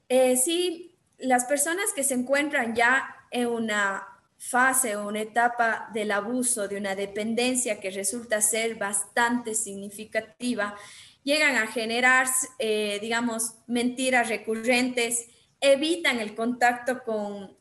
Eh, 0.08 0.38
sí, 0.38 0.96
las 1.18 1.44
personas 1.44 1.92
que 1.94 2.02
se 2.02 2.14
encuentran 2.14 2.74
ya 2.74 3.14
en 3.30 3.48
una 3.48 4.06
fase 4.40 4.96
o 4.96 5.06
una 5.06 5.20
etapa 5.20 5.90
del 5.92 6.10
abuso, 6.10 6.66
de 6.66 6.78
una 6.78 6.94
dependencia 6.94 7.78
que 7.78 7.90
resulta 7.90 8.40
ser 8.40 8.76
bastante 8.76 9.54
significativa, 9.54 10.74
llegan 11.22 11.56
a 11.56 11.66
generar, 11.66 12.26
eh, 12.58 12.98
digamos, 13.02 13.56
mentiras 13.66 14.30
recurrentes, 14.30 15.28
evitan 15.60 16.20
el 16.20 16.34
contacto 16.34 17.02
con 17.04 17.59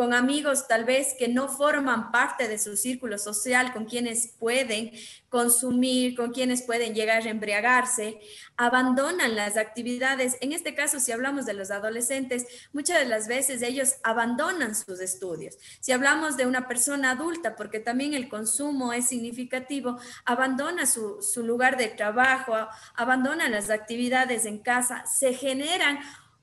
con 0.00 0.14
amigos 0.14 0.66
tal 0.66 0.86
vez 0.86 1.14
que 1.18 1.28
no 1.28 1.50
forman 1.50 2.10
parte 2.10 2.48
de 2.48 2.58
su 2.58 2.78
círculo 2.78 3.18
social, 3.18 3.74
con 3.74 3.84
quienes 3.84 4.28
pueden 4.28 4.92
consumir, 5.28 6.16
con 6.16 6.32
quienes 6.32 6.62
pueden 6.62 6.94
llegar 6.94 7.20
a 7.20 7.28
embriagarse, 7.28 8.18
abandonan 8.56 9.36
las 9.36 9.58
actividades. 9.58 10.38
En 10.40 10.54
este 10.54 10.74
caso, 10.74 11.00
si 11.00 11.12
hablamos 11.12 11.44
de 11.44 11.52
los 11.52 11.70
adolescentes, 11.70 12.46
muchas 12.72 12.98
de 12.98 13.04
las 13.04 13.28
veces 13.28 13.60
ellos 13.60 13.96
abandonan 14.02 14.74
sus 14.74 15.00
estudios. 15.00 15.58
Si 15.80 15.92
hablamos 15.92 16.38
de 16.38 16.46
una 16.46 16.66
persona 16.66 17.10
adulta, 17.10 17.54
porque 17.54 17.78
también 17.78 18.14
el 18.14 18.30
consumo 18.30 18.94
es 18.94 19.06
significativo, 19.06 19.98
abandona 20.24 20.86
su, 20.86 21.20
lugar 21.44 21.76
de 21.76 21.88
trabajo, 21.88 22.54
abandona 22.94 23.50
las 23.50 23.68
actividades 23.68 24.46
en 24.46 24.60
casa, 24.60 25.04
se 25.04 25.34
generan 25.34 25.98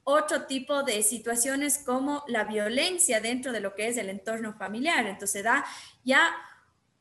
otro 0.10 0.46
tipo 0.46 0.84
de 0.84 1.04
situaciones 1.04 1.80
como 1.80 2.24
la 2.28 2.46
violencia 2.46 3.20
dentro 3.20 3.52
de 3.52 3.60
lo 3.60 3.76
que 3.76 3.90
es 3.90 3.98
el 3.98 4.10
entorno 4.10 4.54
familiar. 4.54 5.06
Entonces 5.06 5.44
da 5.44 5.66
ya 6.06 6.34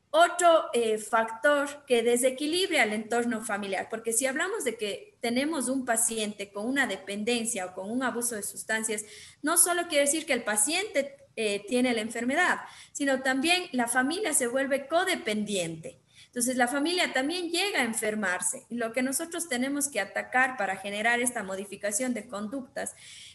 otro 0.09 0.65
eh, 0.73 0.97
factor 0.97 1.85
que 1.85 2.03
desequilibra 2.03 2.83
el 2.83 2.91
entorno 2.91 3.45
familiar, 3.45 3.87
porque 3.89 4.11
si 4.11 4.25
hablamos 4.25 4.65
de 4.65 4.75
que 4.75 5.15
tenemos 5.21 5.69
un 5.69 5.85
paciente 5.85 6.51
con 6.51 6.65
una 6.65 6.85
dependencia 6.85 7.67
o 7.67 7.73
con 7.73 7.89
un 7.89 8.03
abuso 8.03 8.35
de 8.35 8.43
sustancias, 8.43 9.05
no 9.41 9.57
solo 9.57 9.87
quiere 9.87 10.03
decir 10.03 10.25
que 10.25 10.33
el 10.33 10.43
paciente 10.43 11.15
eh, 11.37 11.63
tiene 11.65 11.93
la 11.93 12.01
enfermedad, 12.01 12.59
sino 12.91 13.21
también 13.21 13.69
la 13.71 13.87
familia 13.87 14.33
se 14.33 14.47
vuelve 14.47 14.85
codependiente. 14.85 15.97
Entonces, 16.27 16.55
la 16.55 16.67
familia 16.67 17.13
también 17.13 17.49
llega 17.49 17.79
a 17.79 17.83
enfermarse. 17.83 18.65
Y 18.69 18.75
lo 18.75 18.93
que 18.93 19.01
nosotros 19.01 19.49
tenemos 19.49 19.87
que 19.87 19.99
atacar 19.99 20.55
para 20.55 20.77
generar 20.77 21.19
esta 21.19 21.43
modificación 21.43 22.13
de 22.13 22.27
conductas 22.27 22.93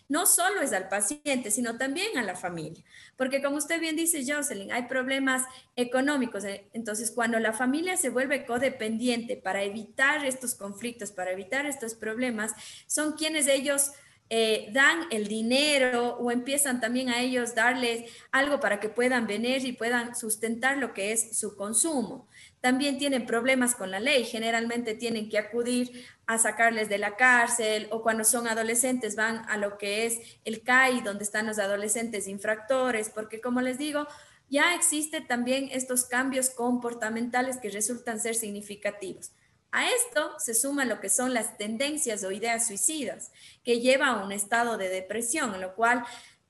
no 0.09 0.27
solo 0.27 0.61
es 0.61 0.73
al 0.73 0.89
paciente, 0.89 1.51
sino 1.51 1.79
también 1.79 2.17
a 2.19 2.23
la 2.23 2.37
familia. 2.37 2.85
Porque 3.17 3.43
como 3.43 3.57
usted 3.57 3.81
bien 3.81 3.97
dice, 3.97 4.25
Jocelyn, 4.27 4.71
hay 4.73 4.85
problemas 4.85 5.43
económicos. 5.75 6.45
Entonces, 6.73 7.11
cuando 7.11 7.39
la 7.39 7.53
familia 7.53 7.97
se 7.97 8.11
vuelve 8.11 8.45
codependiente 8.45 9.37
para 9.37 9.63
evitar 9.63 10.25
estos 10.25 10.55
conflictos, 10.55 11.13
para 11.13 11.33
evitar 11.33 11.67
estos 11.67 11.95
problemas, 11.95 12.53
son 12.87 13.13
quienes 13.13 13.47
ellos... 13.49 13.91
Eh, 14.35 14.71
dan 14.73 15.09
el 15.11 15.29
dinero 15.29 16.17
o 16.17 16.31
empiezan 16.31 16.81
también 16.81 17.11
a 17.11 17.21
ellos 17.21 17.55
darles 17.55 18.11
algo 18.31 18.61
para 18.61 18.81
que 18.81 18.89
puedan 18.89 19.27
venir 19.27 19.67
y 19.67 19.73
puedan 19.73 20.17
sustentar 20.17 20.79
lo 20.79 20.95
que 20.95 21.13
es 21.13 21.39
su 21.39 21.55
consumo 21.55 22.29
también 22.63 22.97
tienen 22.97 23.27
problemas 23.27 23.75
con 23.75 23.91
la 23.91 23.99
ley. 23.99 24.25
Generalmente 24.25 24.95
tienen 24.95 25.29
que 25.29 25.37
acudir 25.37 26.07
a 26.27 26.39
sacarles 26.39 26.89
de 26.89 26.97
la 26.97 27.17
cárcel 27.17 27.89
o 27.91 28.03
cuando 28.03 28.23
son 28.23 28.47
adolescentes 28.47 29.17
van 29.17 29.45
a 29.49 29.57
lo 29.57 29.77
que 29.77 30.07
es 30.07 30.39
el 30.45 30.63
CAI, 30.63 31.01
donde 31.01 31.25
están 31.25 31.49
los 31.49 31.59
adolescentes 31.59 32.29
infractores, 32.29 33.11
porque 33.11 33.41
como 33.41 33.61
les 33.61 33.79
digo, 33.79 34.07
ya 34.49 34.77
existen 34.77 35.27
también 35.27 35.71
estos 35.73 36.05
cambios 36.05 36.51
comportamentales 36.51 37.57
que 37.57 37.69
resultan 37.69 38.21
ser 38.21 38.37
significativos. 38.37 39.33
A 39.73 39.89
esto 39.89 40.39
se 40.39 40.55
suma 40.55 40.85
lo 40.85 41.01
que 41.01 41.09
son 41.09 41.33
las 41.33 41.57
tendencias 41.57 42.23
o 42.25 42.31
ideas 42.31 42.67
suicidas, 42.67 43.33
que 43.65 43.81
lleva 43.81 44.09
a 44.09 44.23
un 44.23 44.31
estado 44.31 44.77
de 44.77 44.91
depresión, 44.91 45.55
en 45.55 45.63
lo 45.63 45.75
cual 45.75 46.05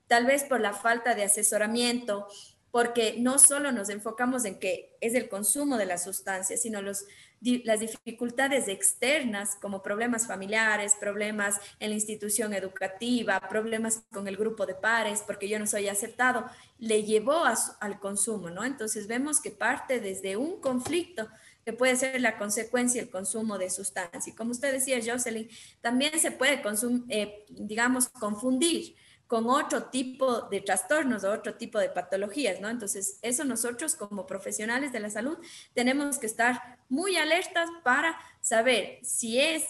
tal 0.08 0.26
vez 0.26 0.42
por 0.42 0.60
la 0.60 0.72
falta 0.72 1.14
de 1.14 1.22
asesoramiento, 1.22 2.26
porque 2.72 3.16
no 3.18 3.38
solo 3.38 3.70
nos 3.70 3.90
enfocamos 3.90 4.44
en 4.44 4.58
que 4.58 4.96
es 5.00 5.14
el 5.14 5.28
consumo 5.28 5.76
de 5.76 5.86
las 5.86 6.02
sustancias, 6.02 6.62
sino 6.62 6.82
los, 6.82 7.04
las 7.40 7.80
dificultades 7.80 8.66
externas 8.66 9.56
como 9.60 9.82
problemas 9.82 10.26
familiares, 10.26 10.96
problemas 10.98 11.60
en 11.78 11.90
la 11.90 11.94
institución 11.94 12.54
educativa, 12.54 13.40
problemas 13.48 14.02
con 14.10 14.26
el 14.26 14.36
grupo 14.36 14.66
de 14.66 14.74
pares, 14.74 15.22
porque 15.24 15.48
yo 15.48 15.58
no 15.60 15.66
soy 15.66 15.86
aceptado, 15.86 16.46
le 16.78 17.04
llevó 17.04 17.44
al 17.78 18.00
consumo, 18.00 18.50
¿no? 18.50 18.64
Entonces 18.64 19.06
vemos 19.06 19.40
que 19.40 19.50
parte 19.50 20.00
desde 20.00 20.36
un 20.36 20.60
conflicto 20.60 21.28
que 21.64 21.72
puede 21.72 21.96
ser 21.96 22.20
la 22.20 22.38
consecuencia 22.38 23.00
el 23.00 23.10
consumo 23.10 23.58
de 23.58 23.70
sustancias. 23.70 24.26
Y 24.28 24.34
como 24.34 24.50
usted 24.50 24.72
decía, 24.72 25.00
Jocelyn, 25.04 25.48
también 25.80 26.18
se 26.18 26.30
puede, 26.30 26.62
eh, 27.08 27.44
digamos, 27.50 28.08
confundir 28.08 28.96
con 29.32 29.48
otro 29.48 29.84
tipo 29.84 30.42
de 30.42 30.60
trastornos 30.60 31.24
o 31.24 31.32
otro 31.32 31.54
tipo 31.54 31.78
de 31.78 31.88
patologías, 31.88 32.60
¿no? 32.60 32.68
Entonces, 32.68 33.18
eso 33.22 33.44
nosotros 33.44 33.94
como 33.94 34.26
profesionales 34.26 34.92
de 34.92 35.00
la 35.00 35.08
salud 35.08 35.38
tenemos 35.72 36.18
que 36.18 36.26
estar 36.26 36.78
muy 36.90 37.16
alertas 37.16 37.70
para 37.82 38.18
saber 38.42 38.98
si 39.02 39.40
es 39.40 39.64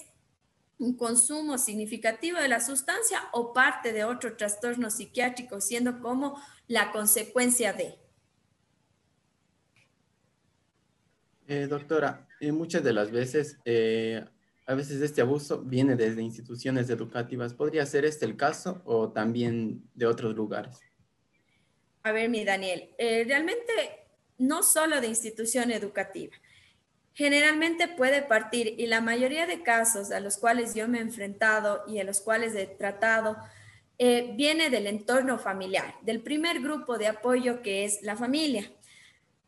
un 0.79 0.97
consumo 0.97 1.59
significativo 1.59 2.39
de 2.39 2.49
la 2.49 2.61
sustancia 2.61 3.21
o 3.31 3.53
parte 3.53 3.93
de 3.93 4.03
otro 4.03 4.37
trastorno 4.37 4.91
psiquiátrico, 4.91 5.61
siendo 5.61 6.01
como 6.01 6.43
la 6.67 6.91
consecuencia 6.91 7.73
de. 7.73 8.02
Eh, 11.53 11.67
doctora, 11.67 12.27
eh, 12.41 12.51
muchas 12.51 12.83
de 12.83 12.95
las 12.95 13.11
veces 13.11 13.59
eh, 13.67 14.25
a 14.65 14.75
veces 14.75 15.03
este 15.03 15.21
abuso 15.21 15.61
viene 15.61 15.97
desde 15.97 16.23
instituciones 16.23 16.89
educativas. 16.89 17.53
¿Podría 17.53 17.85
ser 17.85 18.07
este 18.07 18.25
el 18.25 18.39
caso 18.39 18.81
o 18.87 19.11
también 19.11 19.83
de 19.95 20.07
otros 20.07 20.35
lugares? 20.35 20.81
A 22.05 22.13
ver, 22.13 22.31
mi 22.31 22.43
Daniel, 22.43 22.89
eh, 22.97 23.25
realmente 23.27 23.71
no 24.39 24.63
solo 24.63 25.03
de 25.03 25.09
institución 25.09 25.71
educativa. 25.71 26.35
Generalmente 27.13 27.87
puede 27.87 28.23
partir, 28.23 28.75
y 28.79 28.87
la 28.87 29.03
mayoría 29.03 29.47
de 29.47 29.63
casos 29.63 30.11
a 30.11 30.21
los 30.21 30.39
cuales 30.39 30.75
yo 30.75 30.89
me 30.89 30.99
he 30.99 31.03
enfrentado 31.03 31.83
y 31.87 31.99
a 31.99 32.05
los 32.05 32.23
cuales 32.23 32.55
he 32.55 32.67
tratado, 32.67 33.37
viene 33.99 34.69
del 34.69 34.89
entorno 34.89 35.39
familiar, 35.39 35.95
del 36.03 36.23
primer 36.23 36.61
grupo 36.61 36.99
de 36.99 37.07
apoyo 37.07 37.63
que 37.63 37.85
es 37.85 38.03
la 38.03 38.17
familia. 38.17 38.73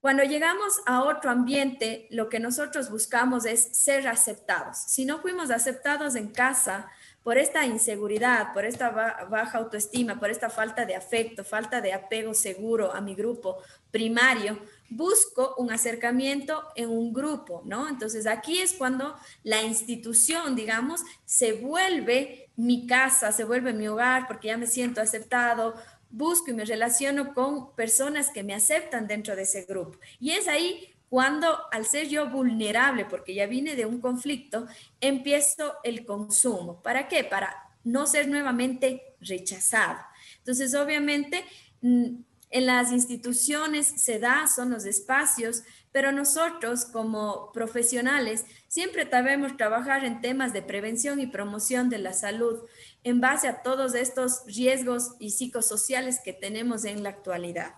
Cuando 0.05 0.23
llegamos 0.23 0.83
a 0.85 1.03
otro 1.03 1.31
ambiente, 1.31 2.09
lo 2.11 2.29
que 2.29 2.39
nosotros 2.39 2.91
buscamos 2.91 3.47
es 3.47 3.71
ser 3.73 4.07
aceptados. 4.07 4.77
Si 4.87 5.07
no 5.07 5.23
fuimos 5.23 5.51
aceptados 5.51 6.15
en 6.15 6.29
casa 6.29 6.91
por 7.23 7.39
esta 7.39 7.65
inseguridad, 7.65 8.53
por 8.53 8.67
esta 8.67 8.91
baja 8.91 9.57
autoestima, 9.57 10.21
por 10.21 10.29
esta 10.29 10.51
falta 10.51 10.85
de 10.85 10.95
afecto, 10.95 11.43
falta 11.43 11.81
de 11.81 11.95
apego 11.95 12.35
seguro 12.35 12.93
a 12.93 13.01
mi 13.01 13.15
grupo 13.15 13.57
primario, 13.91 14.59
busco 14.91 15.55
un 15.57 15.73
acercamiento 15.73 16.63
en 16.77 16.91
un 16.91 17.15
grupo, 17.15 17.63
¿no? 17.65 17.89
Entonces 17.89 18.27
aquí 18.27 18.59
es 18.59 18.75
cuando 18.75 19.17
la 19.43 19.63
institución, 19.63 20.55
digamos, 20.55 21.01
se 21.25 21.55
vuelve 21.55 22.51
mi 22.57 22.87
casa, 22.87 23.33
se 23.33 23.45
vuelve 23.45 23.73
mi 23.73 23.89
hogar 23.89 24.27
porque 24.27 24.49
ya 24.49 24.59
me 24.59 24.67
siento 24.67 25.01
aceptado, 25.01 25.75
busco 26.15 26.51
y 26.51 26.55
me 26.55 26.65
relaciono 26.65 27.35
con 27.35 27.75
personas 27.75 28.31
que 28.31 28.45
me 28.45 28.55
aceptan 28.55 29.07
dentro 29.07 29.35
de 29.35 29.43
ese 29.43 29.65
grupo. 29.65 29.99
Y 30.21 30.31
es 30.31 30.47
ahí 30.49 30.95
cuando, 31.09 31.59
al 31.73 31.85
ser 31.87 32.09
yo 32.09 32.31
vulnerable, 32.31 33.05
porque 33.05 33.35
ya 33.35 33.47
vine 33.47 33.77
de 33.77 33.85
un 33.85 34.01
conflicto, 34.01 34.67
empiezo 35.01 35.75
el 35.83 36.05
consumo. 36.05 36.83
¿Para 36.83 37.09
qué? 37.09 37.25
Para 37.25 37.55
no 37.83 38.07
ser 38.07 38.29
nuevamente 38.29 39.17
rechazado. 39.21 39.99
Entonces, 40.39 40.75
obviamente, 40.75 41.45
mm, 41.83 42.17
en 42.51 42.67
las 42.67 42.93
instituciones 42.93 43.87
se 43.87 44.21
da, 44.21 44.47
son 44.47 44.71
los 44.71 44.85
espacios 44.85 45.65
pero 45.95 46.11
nosotros 46.11 46.87
como 46.87 47.53
profesionales 47.53 48.47
siempre 48.67 49.05
debemos 49.05 49.57
trabajar 49.57 50.05
en 50.05 50.21
temas 50.21 50.53
de 50.53 50.61
prevención 50.61 51.21
y 51.21 51.29
promoción 51.29 51.89
de 51.89 51.99
la 51.99 52.13
salud 52.13 52.63
en 53.05 53.21
base 53.21 53.47
a 53.47 53.63
todos 53.63 53.95
estos 53.95 54.43
riesgos 54.47 55.15
y 55.21 55.31
psicosociales 55.31 56.21
que 56.25 56.33
tenemos 56.33 56.85
en 56.85 57.03
la 57.03 57.11
actualidad. 57.11 57.75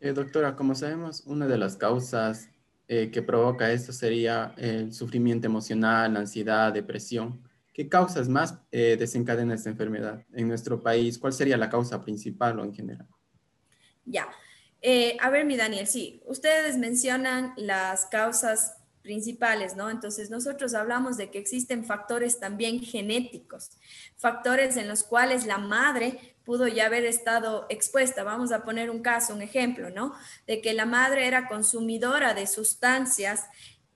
Eh, 0.00 0.12
doctora, 0.12 0.56
como 0.56 0.74
sabemos, 0.74 1.22
una 1.26 1.46
de 1.46 1.58
las 1.58 1.76
causas 1.76 2.48
eh, 2.86 3.10
que 3.10 3.20
provoca 3.20 3.70
esto 3.70 3.92
sería 3.92 4.54
el 4.56 4.94
sufrimiento 4.94 5.46
emocional, 5.46 6.16
ansiedad, 6.16 6.72
depresión. 6.72 7.42
¿Qué 7.74 7.88
causas 7.88 8.28
más 8.28 8.58
eh, 8.72 8.96
desencadena 8.98 9.54
esta 9.54 9.68
enfermedad 9.68 10.24
en 10.32 10.48
nuestro 10.48 10.82
país? 10.82 11.18
¿Cuál 11.18 11.32
sería 11.34 11.56
la 11.58 11.68
causa 11.68 12.02
principal 12.02 12.58
o 12.58 12.64
en 12.64 12.74
general? 12.74 13.06
Ya. 14.06 14.26
Eh, 14.80 15.16
a 15.20 15.28
ver, 15.28 15.44
mi 15.44 15.56
Daniel, 15.56 15.86
sí, 15.86 16.22
ustedes 16.26 16.78
mencionan 16.78 17.52
las 17.56 18.06
causas 18.06 18.77
principales, 19.08 19.74
¿no? 19.74 19.88
Entonces, 19.88 20.28
nosotros 20.28 20.74
hablamos 20.74 21.16
de 21.16 21.30
que 21.30 21.38
existen 21.38 21.86
factores 21.86 22.38
también 22.38 22.80
genéticos, 22.80 23.70
factores 24.18 24.76
en 24.76 24.86
los 24.86 25.02
cuales 25.02 25.46
la 25.46 25.56
madre 25.56 26.36
pudo 26.44 26.68
ya 26.68 26.84
haber 26.84 27.06
estado 27.06 27.64
expuesta. 27.70 28.22
Vamos 28.22 28.52
a 28.52 28.64
poner 28.64 28.90
un 28.90 29.00
caso, 29.00 29.32
un 29.32 29.40
ejemplo, 29.40 29.88
¿no? 29.88 30.12
De 30.46 30.60
que 30.60 30.74
la 30.74 30.84
madre 30.84 31.26
era 31.26 31.48
consumidora 31.48 32.34
de 32.34 32.46
sustancias 32.46 33.44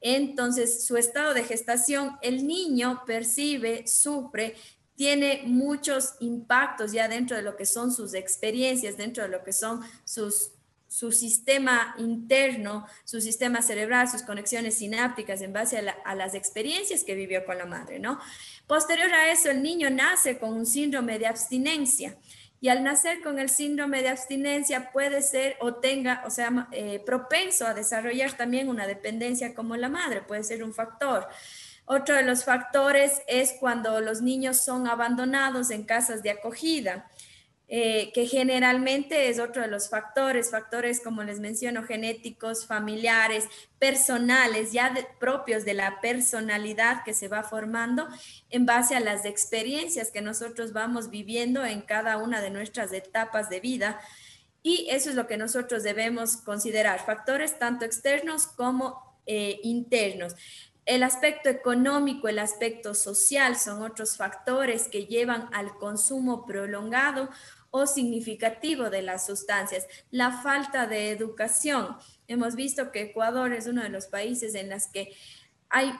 entonces, 0.02 0.84
su 0.84 0.96
estado 0.96 1.32
de 1.32 1.44
gestación, 1.44 2.18
el 2.22 2.44
niño 2.44 3.04
percibe, 3.06 3.86
sufre, 3.86 4.56
tiene 4.96 5.42
muchos 5.46 6.14
impactos 6.18 6.90
ya 6.90 7.06
dentro 7.06 7.36
de 7.36 7.42
lo 7.42 7.54
que 7.56 7.66
son 7.66 7.92
sus 7.92 8.12
experiencias, 8.12 8.96
dentro 8.96 9.22
de 9.22 9.28
lo 9.28 9.44
que 9.44 9.52
son 9.52 9.80
sus 10.04 10.52
su 10.92 11.10
sistema 11.10 11.94
interno, 11.96 12.86
su 13.04 13.22
sistema 13.22 13.62
cerebral, 13.62 14.10
sus 14.10 14.22
conexiones 14.22 14.74
sinápticas 14.76 15.40
en 15.40 15.54
base 15.54 15.78
a, 16.04 16.14
las 16.14 16.34
experiencias 16.34 17.02
que 17.02 17.14
vivió 17.14 17.46
con 17.46 17.56
la 17.56 17.64
madre, 17.64 17.98
¿no? 17.98 18.20
Posterior 18.66 19.10
a 19.14 19.32
eso, 19.32 19.50
el 19.50 19.62
niño 19.62 19.88
nace 19.88 20.38
con 20.38 20.52
un 20.52 20.66
síndrome 20.66 21.18
de 21.18 21.26
abstinencia 21.26 22.18
y 22.60 22.68
al 22.68 22.84
nacer 22.84 23.22
con 23.22 23.38
el 23.38 23.48
síndrome 23.48 24.02
de 24.02 24.10
abstinencia 24.10 24.92
puede 24.92 25.22
ser 25.22 25.56
o 25.60 25.76
tenga, 25.76 26.22
o 26.26 26.30
sea, 26.30 26.68
eh, 26.72 27.00
propenso 27.06 27.66
a 27.66 27.72
desarrollar 27.72 28.36
también 28.36 28.68
una 28.68 28.86
dependencia 28.86 29.54
como 29.54 29.76
la 29.76 29.88
madre, 29.88 30.20
puede 30.20 30.44
ser 30.44 30.62
un 30.62 30.74
factor. 30.74 31.26
Otro 31.86 32.14
de 32.14 32.22
los 32.22 32.44
factores 32.44 33.22
es 33.26 33.54
cuando 33.58 34.00
los 34.02 34.20
niños 34.20 34.58
son 34.58 34.86
abandonados 34.86 35.70
en 35.70 35.84
casas 35.84 36.22
de 36.22 36.30
acogida. 36.30 37.10
Eh, 37.74 38.12
que 38.12 38.26
generalmente 38.26 39.30
es 39.30 39.38
otro 39.38 39.62
de 39.62 39.68
los 39.68 39.88
factores, 39.88 40.50
factores 40.50 41.00
como 41.00 41.22
les 41.22 41.40
menciono, 41.40 41.84
genéticos, 41.84 42.66
familiares, 42.66 43.48
personales, 43.78 44.72
ya 44.72 44.92
propios 45.18 45.64
de 45.64 45.72
la 45.72 45.98
personalidad 46.02 47.02
que 47.02 47.14
se 47.14 47.28
va 47.28 47.42
formando 47.42 48.06
en 48.50 48.66
base 48.66 48.94
a 48.94 49.00
las 49.00 49.24
experiencias 49.24 50.10
que 50.10 50.20
nosotros 50.20 50.74
vamos 50.74 51.08
viviendo 51.08 51.64
en 51.64 51.80
cada 51.80 52.18
una 52.18 52.42
de 52.42 52.50
nuestras 52.50 52.92
etapas 52.92 53.48
de 53.48 53.60
vida. 53.60 53.98
Y 54.62 54.88
eso 54.90 55.08
es 55.08 55.16
lo 55.16 55.26
que 55.26 55.38
nosotros 55.38 55.82
debemos 55.82 56.36
considerar, 56.36 57.02
factores 57.02 57.58
tanto 57.58 57.86
externos 57.86 58.48
como 58.48 59.16
eh, 59.24 59.60
internos. 59.62 60.34
El 60.84 61.04
aspecto 61.04 61.48
económico, 61.48 62.28
el 62.28 62.40
aspecto 62.40 62.92
social 62.92 63.56
son 63.56 63.82
otros 63.82 64.16
factores 64.16 64.88
que 64.88 65.06
llevan 65.06 65.48
al 65.54 65.78
consumo 65.78 66.44
prolongado 66.44 67.30
o 67.72 67.86
significativo 67.86 68.90
de 68.90 69.02
las 69.02 69.26
sustancias. 69.26 69.86
La 70.10 70.30
falta 70.30 70.86
de 70.86 71.10
educación. 71.10 71.96
Hemos 72.28 72.54
visto 72.54 72.92
que 72.92 73.02
Ecuador 73.02 73.52
es 73.52 73.66
uno 73.66 73.82
de 73.82 73.88
los 73.88 74.06
países 74.06 74.54
en 74.54 74.70
los 74.70 74.86
que 74.86 75.12
hay, 75.70 75.90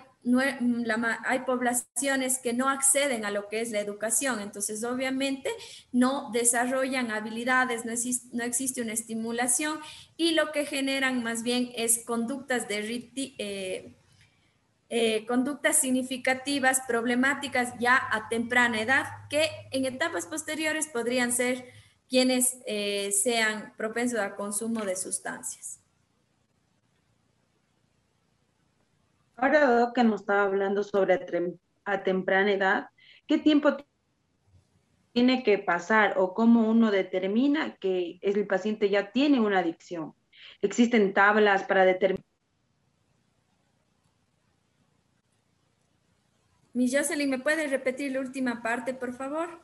hay 1.25 1.39
poblaciones 1.41 2.39
que 2.39 2.53
no 2.53 2.69
acceden 2.69 3.25
a 3.25 3.31
lo 3.31 3.49
que 3.49 3.63
es 3.63 3.71
la 3.71 3.81
educación, 3.81 4.41
entonces 4.41 4.85
obviamente 4.85 5.51
no 5.93 6.31
desarrollan 6.33 7.11
habilidades, 7.11 7.87
no 7.87 7.93
existe, 7.93 8.29
no 8.37 8.45
existe 8.45 8.83
una 8.83 8.93
estimulación 8.93 9.81
y 10.17 10.33
lo 10.33 10.53
que 10.53 10.67
generan 10.67 11.23
más 11.23 11.43
bien 11.43 11.73
es 11.75 12.05
conductas 12.05 12.69
de 12.69 13.11
eh, 13.39 13.97
eh, 14.95 15.25
conductas 15.25 15.79
significativas, 15.79 16.83
problemáticas 16.87 17.73
ya 17.79 17.99
a 18.11 18.29
temprana 18.29 18.79
edad, 18.79 19.07
que 19.31 19.49
en 19.71 19.87
etapas 19.87 20.27
posteriores 20.27 20.87
podrían 20.87 21.33
ser 21.33 21.65
quienes 22.11 22.59
eh, 22.67 23.11
sean 23.11 23.73
propensos 23.79 24.19
al 24.19 24.35
consumo 24.35 24.85
de 24.85 24.95
sustancias. 24.97 25.81
Ahora, 29.37 29.93
que 29.95 30.05
nos 30.05 30.21
estaba 30.21 30.43
hablando 30.43 30.83
sobre 30.83 31.19
a 31.87 32.03
temprana 32.03 32.53
edad, 32.53 32.91
¿qué 33.27 33.39
tiempo 33.39 33.79
tiene 35.15 35.43
que 35.43 35.57
pasar 35.57 36.19
o 36.19 36.35
cómo 36.35 36.69
uno 36.69 36.91
determina 36.91 37.77
que 37.77 38.19
el 38.21 38.47
paciente 38.47 38.91
ya 38.91 39.11
tiene 39.11 39.41
una 39.41 39.61
adicción? 39.61 40.15
¿Existen 40.61 41.15
tablas 41.15 41.63
para 41.63 41.87
determinar? 41.87 42.32
Mi 46.75 46.91
Jocelyn, 46.91 47.29
¿me 47.29 47.39
puede 47.39 47.67
repetir 47.67 48.13
la 48.13 48.21
última 48.21 48.63
parte, 48.63 48.95
por 48.95 49.13
favor? 49.13 49.61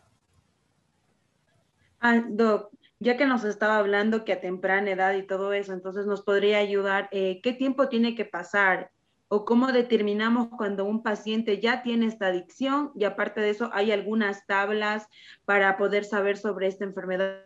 Ah, 2.00 2.22
Doc, 2.28 2.70
ya 3.00 3.16
que 3.16 3.26
nos 3.26 3.44
estaba 3.44 3.78
hablando 3.78 4.24
que 4.24 4.32
a 4.32 4.40
temprana 4.40 4.90
edad 4.90 5.14
y 5.14 5.26
todo 5.26 5.52
eso, 5.52 5.72
entonces 5.72 6.06
nos 6.06 6.22
podría 6.22 6.58
ayudar, 6.58 7.08
eh, 7.10 7.40
¿qué 7.42 7.52
tiempo 7.52 7.88
tiene 7.88 8.14
que 8.14 8.24
pasar? 8.24 8.90
¿O 9.28 9.44
cómo 9.44 9.72
determinamos 9.72 10.48
cuando 10.56 10.84
un 10.84 11.02
paciente 11.02 11.60
ya 11.60 11.82
tiene 11.82 12.06
esta 12.06 12.28
adicción? 12.28 12.92
Y 12.94 13.04
aparte 13.04 13.40
de 13.40 13.50
eso, 13.50 13.70
¿hay 13.72 13.92
algunas 13.92 14.46
tablas 14.46 15.06
para 15.44 15.76
poder 15.76 16.04
saber 16.04 16.38
sobre 16.38 16.66
esta 16.66 16.84
enfermedad? 16.84 17.44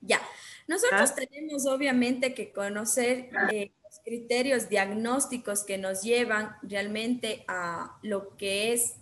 Ya, 0.00 0.20
nosotros 0.66 1.14
tenemos 1.14 1.66
obviamente 1.66 2.34
que 2.34 2.52
conocer 2.52 3.30
eh, 3.52 3.72
criterios 4.04 4.68
diagnósticos 4.68 5.64
que 5.64 5.78
nos 5.78 6.02
llevan 6.02 6.56
realmente 6.62 7.44
a 7.48 7.98
lo 8.02 8.36
que 8.36 8.72
es, 8.72 8.94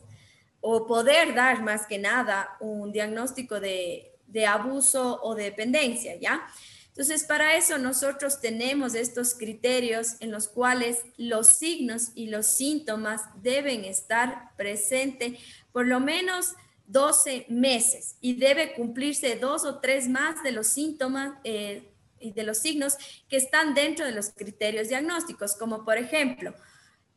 o 0.60 0.86
poder 0.86 1.34
dar 1.34 1.62
más 1.62 1.86
que 1.86 1.98
nada 1.98 2.56
un 2.60 2.90
diagnóstico 2.92 3.60
de, 3.60 4.12
de 4.26 4.46
abuso 4.46 5.20
o 5.22 5.34
dependencia, 5.34 6.16
¿ya? 6.16 6.46
Entonces, 6.88 7.22
para 7.22 7.56
eso 7.56 7.78
nosotros 7.78 8.40
tenemos 8.40 8.96
estos 8.96 9.34
criterios 9.34 10.16
en 10.18 10.32
los 10.32 10.48
cuales 10.48 11.04
los 11.16 11.46
signos 11.46 12.10
y 12.16 12.26
los 12.26 12.46
síntomas 12.46 13.22
deben 13.40 13.84
estar 13.84 14.50
presentes 14.56 15.38
por 15.70 15.86
lo 15.86 16.00
menos 16.00 16.54
12 16.88 17.46
meses 17.50 18.16
y 18.20 18.34
debe 18.34 18.74
cumplirse 18.74 19.36
dos 19.36 19.64
o 19.64 19.78
tres 19.78 20.08
más 20.08 20.42
de 20.42 20.50
los 20.50 20.66
síntomas, 20.66 21.34
eh, 21.44 21.88
y 22.20 22.32
de 22.32 22.42
los 22.42 22.58
signos 22.58 22.96
que 23.28 23.36
están 23.36 23.74
dentro 23.74 24.04
de 24.04 24.12
los 24.12 24.30
criterios 24.30 24.88
diagnósticos, 24.88 25.56
como 25.56 25.84
por 25.84 25.98
ejemplo 25.98 26.54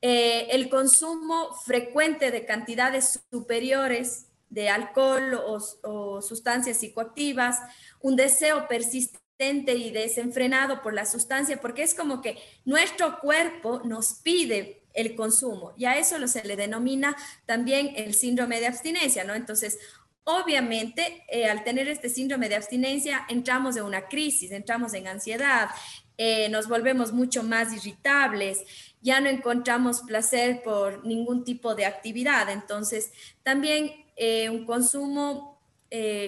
eh, 0.02 0.48
el 0.52 0.70
consumo 0.70 1.54
frecuente 1.64 2.32
de 2.32 2.46
cantidades 2.46 3.20
superiores 3.32 4.26
de 4.50 4.70
alcohol 4.70 5.40
o, 5.84 6.22
sustancias 6.22 6.78
psicoactivas, 6.78 7.60
un 8.02 8.16
deseo 8.16 8.68
persistente 8.68 9.76
y 9.76 9.92
desenfrenado 9.92 10.82
por 10.82 10.94
la 10.94 11.06
sustancia, 11.06 11.62
porque 11.62 11.84
es 11.84 11.94
como 11.94 12.22
que 12.22 12.38
nuestro 12.66 13.20
cuerpo 13.20 13.82
nos 13.86 14.16
pide 14.16 14.84
el 14.94 15.16
consumo 15.16 15.74
y 15.78 15.86
a 15.86 15.98
eso 15.98 16.28
se 16.28 16.44
le 16.44 16.56
denomina 16.56 17.16
también 17.46 17.94
el 17.96 18.14
síndrome 18.14 18.60
de 18.60 18.68
abstinencia, 18.68 19.24
¿no? 19.24 19.36
Entonces, 19.36 19.80
Obviamente, 20.24 21.24
eh, 21.30 21.50
al 21.50 21.64
tener 21.64 21.88
este 21.88 22.08
síndrome 22.08 22.48
de 22.48 22.56
abstinencia, 22.56 23.26
entramos 23.28 23.76
en 23.76 23.84
una 23.84 24.08
crisis, 24.08 24.52
entramos 24.52 24.94
en 24.94 25.08
ansiedad, 25.08 25.70
eh, 26.16 26.48
nos 26.50 26.68
volvemos 26.68 27.12
mucho 27.12 27.42
más 27.42 27.74
irritables, 27.74 28.60
ya 29.02 29.20
no 29.20 29.30
encontramos 29.30 30.02
placer 30.02 30.62
por 30.62 31.04
ningún 31.04 31.44
tipo 31.44 31.74
de 31.74 31.86
actividad. 31.86 32.52
Entonces, 32.52 33.12
también 33.42 34.06
eh, 34.16 34.50
un 34.50 34.66
consumo 34.66 35.50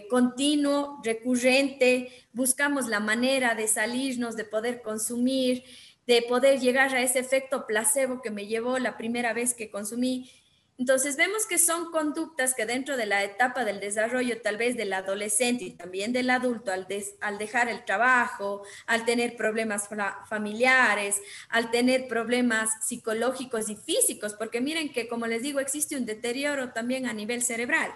continuo, 0.09 0.99
recurrente, 1.05 2.11
buscamos 2.33 2.87
la 2.87 2.99
manera 2.99 3.55
de 3.55 3.69
salirnos, 3.69 4.35
de 4.35 4.43
poder 4.43 4.81
consumir, 4.81 5.63
de 6.05 6.21
poder 6.23 6.59
llegar 6.59 6.93
a 6.93 7.01
ese 7.01 7.19
efecto 7.19 7.65
placebo 7.65 8.21
que 8.21 8.29
me 8.29 8.45
llevó 8.45 8.77
la 8.77 8.97
primera 8.97 9.31
vez 9.31 9.53
que 9.53 9.71
consumí 9.71 10.29
entonces 10.77 11.17
vemos 11.17 11.45
que 11.45 11.59
son 11.59 11.91
conductas 11.91 12.55
que 12.55 12.65
dentro 12.65 12.97
de 12.97 13.05
la 13.05 13.23
etapa 13.23 13.63
del 13.63 13.79
desarrollo 13.79 14.41
tal 14.41 14.57
vez 14.57 14.75
del 14.75 14.91
adolescente 14.93 15.65
y 15.65 15.71
también 15.71 16.13
del 16.13 16.29
adulto 16.31 16.71
al, 16.71 16.87
al 17.21 17.37
dejar 17.37 17.69
el 17.69 17.85
trabajo, 17.85 18.63
al 18.87 19.05
tener 19.05 19.35
problemas 19.35 19.87
familiares, 20.27 21.21
al 21.49 21.69
tener 21.69 22.07
problemas 22.07 22.71
psicológicos 22.85 23.69
y 23.69 23.75
físicos, 23.75 24.33
porque 24.33 24.61
miren 24.61 24.91
que 24.91 25.07
como 25.07 25.27
les 25.27 25.43
digo 25.43 25.59
existe 25.59 25.95
un 25.95 26.05
deterioro 26.05 26.73
también 26.73 27.05
a 27.05 27.13
nivel 27.13 27.43
cerebral. 27.43 27.91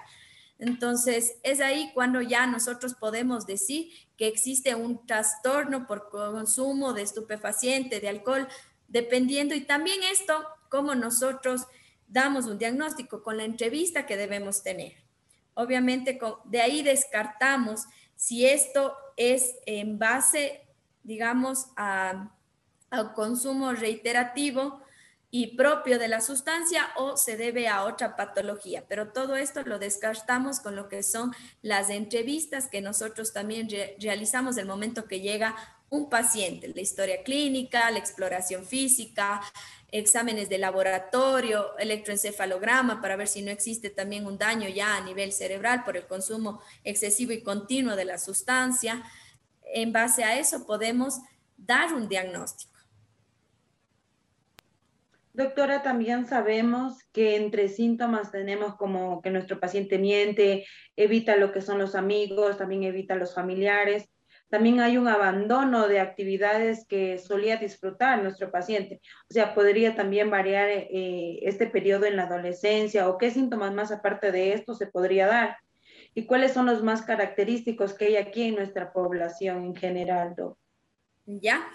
Entonces, 0.60 1.36
es 1.44 1.62
ahí 1.62 1.92
cuando 1.94 2.22
ya 2.22 2.48
nosotros 2.48 2.96
podemos 2.96 3.46
decir 3.46 3.90
que 4.18 4.28
existe 4.28 4.74
un 4.74 5.06
trastorno 5.06 5.86
por 5.86 6.10
consumo 6.10 6.94
de 6.94 7.04
estupefaciente, 7.04 8.00
de 8.00 8.10
alcohol, 8.10 8.48
dependiendo, 8.88 9.54
y 9.54 9.62
también 9.62 10.00
esto, 10.12 10.48
como 10.70 10.96
nosotros 10.96 11.68
damos 12.08 12.46
un 12.46 12.58
diagnóstico 12.58 13.22
con 13.22 13.38
la 13.38 13.44
entrevista 13.44 14.06
que 14.06 14.18
debemos 14.18 14.64
tener. 14.64 14.94
Obviamente, 15.54 16.20
de 16.46 16.62
ahí 16.62 16.84
descartamos 16.84 17.86
si 18.16 18.46
esto 18.46 18.96
es 19.16 19.56
en 19.66 20.00
base, 20.00 20.62
digamos, 21.04 21.68
a, 21.76 22.32
al 22.90 23.14
consumo 23.14 23.74
reiterativo 23.74 24.82
y 25.30 25.58
propio 25.58 26.00
de 26.00 26.08
la 26.08 26.22
sustancia 26.22 26.88
o 26.96 27.18
se 27.18 27.36
debe 27.36 27.68
a 27.68 27.84
otra 27.84 28.16
patología. 28.16 28.86
Pero 28.88 29.10
todo 29.12 29.36
esto 29.36 29.62
lo 29.64 29.78
descartamos 29.78 30.60
con 30.60 30.76
lo 30.76 30.88
que 30.88 31.04
son 31.04 31.34
las 31.62 31.90
entrevistas 31.90 32.68
que 32.68 32.82
nosotros 32.82 33.34
también 33.34 33.68
realizamos 34.00 34.58
el 34.58 34.66
momento 34.66 35.06
que 35.06 35.20
llega 35.20 35.56
un 35.90 36.10
paciente, 36.10 36.68
la 36.74 36.82
historia 36.82 37.24
clínica, 37.24 37.90
la 37.92 38.00
exploración 38.00 38.66
física, 38.66 39.42
exámenes 39.92 40.50
de 40.50 40.58
laboratorio, 40.58 41.78
electroencefalograma 41.78 43.02
para 43.02 43.16
ver 43.16 43.28
si 43.28 43.42
no 43.42 43.52
existe 43.52 43.90
también 43.90 44.26
un 44.26 44.38
daño 44.38 44.68
ya 44.68 44.98
a 44.98 45.02
nivel 45.02 45.32
cerebral 45.32 45.84
por 45.84 45.96
el 45.98 46.08
consumo 46.08 46.62
excesivo 46.84 47.32
y 47.32 47.42
continuo 47.42 47.96
de 47.96 48.06
la 48.06 48.18
sustancia. 48.18 49.04
En 49.64 49.94
base 49.94 50.24
a 50.24 50.38
eso 50.38 50.66
podemos 50.66 51.20
dar 51.56 51.94
un 51.94 52.08
diagnóstico. 52.08 52.78
Doctora, 55.38 55.84
también 55.84 56.26
sabemos 56.26 56.98
que 57.14 57.36
entre 57.36 57.70
síntomas 57.70 58.32
tenemos 58.32 58.76
como 58.76 59.22
que 59.22 59.30
nuestro 59.30 59.60
paciente 59.60 60.00
miente, 60.00 60.66
evita 60.96 61.36
lo 61.36 61.52
que 61.52 61.62
son 61.62 61.78
los 61.78 61.94
amigos, 61.94 62.58
también 62.58 62.84
evita 62.84 63.14
los 63.14 63.36
familiares. 63.36 64.10
También 64.50 64.80
hay 64.80 64.98
un 64.98 65.08
abandono 65.08 65.88
de 65.88 66.00
actividades 66.00 66.86
que 66.88 67.18
solía 67.18 67.58
disfrutar 67.58 68.24
nuestro 68.24 68.50
paciente. 68.50 69.02
O 69.30 69.34
sea, 69.34 69.54
podría 69.54 69.96
también 69.96 70.30
variar 70.30 70.70
eh, 70.70 71.40
este 71.42 71.68
periodo 71.68 72.06
en 72.06 72.16
la 72.16 72.24
adolescencia 72.24 73.10
o 73.10 73.18
qué 73.18 73.32
síntomas 73.32 73.74
más 73.74 73.92
aparte 73.92 74.32
de 74.32 74.54
esto 74.54 74.74
se 74.74 74.88
podría 74.88 75.28
dar. 75.28 75.58
¿Y 76.14 76.26
cuáles 76.26 76.54
son 76.54 76.66
los 76.66 76.82
más 76.82 77.02
característicos 77.02 77.94
que 77.94 78.06
hay 78.06 78.16
aquí 78.16 78.44
en 78.44 78.56
nuestra 78.56 78.92
población 78.94 79.66
en 79.66 79.76
general, 79.76 80.36
Ya. 81.26 81.68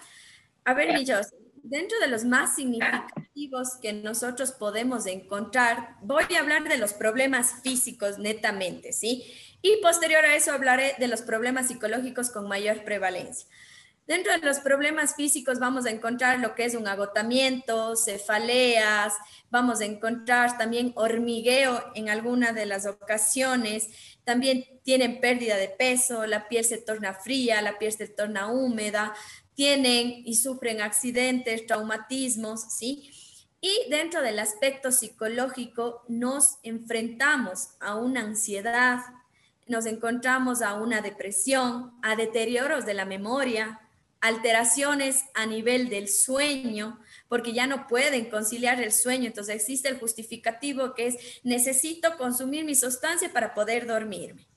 A 0.65 0.73
ver, 0.73 0.93
Millos, 0.93 1.33
dentro 1.63 1.97
de 1.99 2.07
los 2.07 2.25
más 2.25 2.55
significativos 2.55 3.77
que 3.81 3.93
nosotros 3.93 4.51
podemos 4.51 5.05
encontrar, 5.05 5.95
voy 6.01 6.23
a 6.35 6.39
hablar 6.39 6.67
de 6.67 6.77
los 6.77 6.93
problemas 6.93 7.61
físicos 7.63 8.19
netamente, 8.19 8.91
¿sí? 8.91 9.23
Y 9.65 9.77
posterior 9.77 10.25
a 10.25 10.35
eso 10.35 10.51
hablaré 10.51 10.93
de 10.99 11.07
los 11.07 11.21
problemas 11.21 11.69
psicológicos 11.69 12.29
con 12.29 12.49
mayor 12.49 12.83
prevalencia. 12.83 13.47
Dentro 14.05 14.33
de 14.33 14.45
los 14.45 14.59
problemas 14.59 15.15
físicos 15.15 15.59
vamos 15.59 15.85
a 15.85 15.89
encontrar 15.89 16.39
lo 16.41 16.53
que 16.53 16.65
es 16.65 16.75
un 16.75 16.85
agotamiento, 16.85 17.95
cefaleas, 17.95 19.13
vamos 19.49 19.79
a 19.79 19.85
encontrar 19.85 20.57
también 20.57 20.91
hormigueo 20.95 21.81
en 21.95 22.09
alguna 22.09 22.51
de 22.51 22.65
las 22.65 22.85
ocasiones, 22.85 23.87
también 24.25 24.65
tienen 24.83 25.21
pérdida 25.21 25.55
de 25.55 25.69
peso, 25.69 26.25
la 26.25 26.49
piel 26.49 26.65
se 26.65 26.79
torna 26.79 27.13
fría, 27.13 27.61
la 27.61 27.79
piel 27.79 27.93
se 27.93 28.09
torna 28.09 28.51
húmeda, 28.51 29.13
tienen 29.53 30.23
y 30.25 30.35
sufren 30.35 30.81
accidentes, 30.81 31.65
traumatismos, 31.65 32.63
¿sí? 32.63 33.09
Y 33.61 33.89
dentro 33.89 34.21
del 34.21 34.39
aspecto 34.39 34.91
psicológico 34.91 36.03
nos 36.09 36.57
enfrentamos 36.63 37.69
a 37.79 37.95
una 37.95 38.19
ansiedad, 38.19 38.99
nos 39.67 39.85
encontramos 39.85 40.61
a 40.61 40.75
una 40.75 41.01
depresión, 41.01 41.93
a 42.01 42.15
deterioros 42.15 42.85
de 42.85 42.93
la 42.93 43.05
memoria, 43.05 43.79
alteraciones 44.23 45.25
a 45.33 45.45
nivel 45.45 45.89
del 45.89 46.07
sueño, 46.07 46.97
porque 47.27 47.51
ya 47.51 47.67
no 47.67 47.87
pueden 47.87 48.29
conciliar 48.29 48.81
el 48.81 48.93
sueño. 48.93 49.27
Entonces 49.27 49.55
existe 49.55 49.89
el 49.89 49.99
justificativo 49.99 50.93
que 50.93 51.07
es 51.07 51.41
necesito 51.43 52.17
consumir 52.17 52.63
mi 52.63 52.73
sustancia 52.73 53.33
para 53.33 53.53
poder 53.53 53.85
dormirme. 53.85 54.47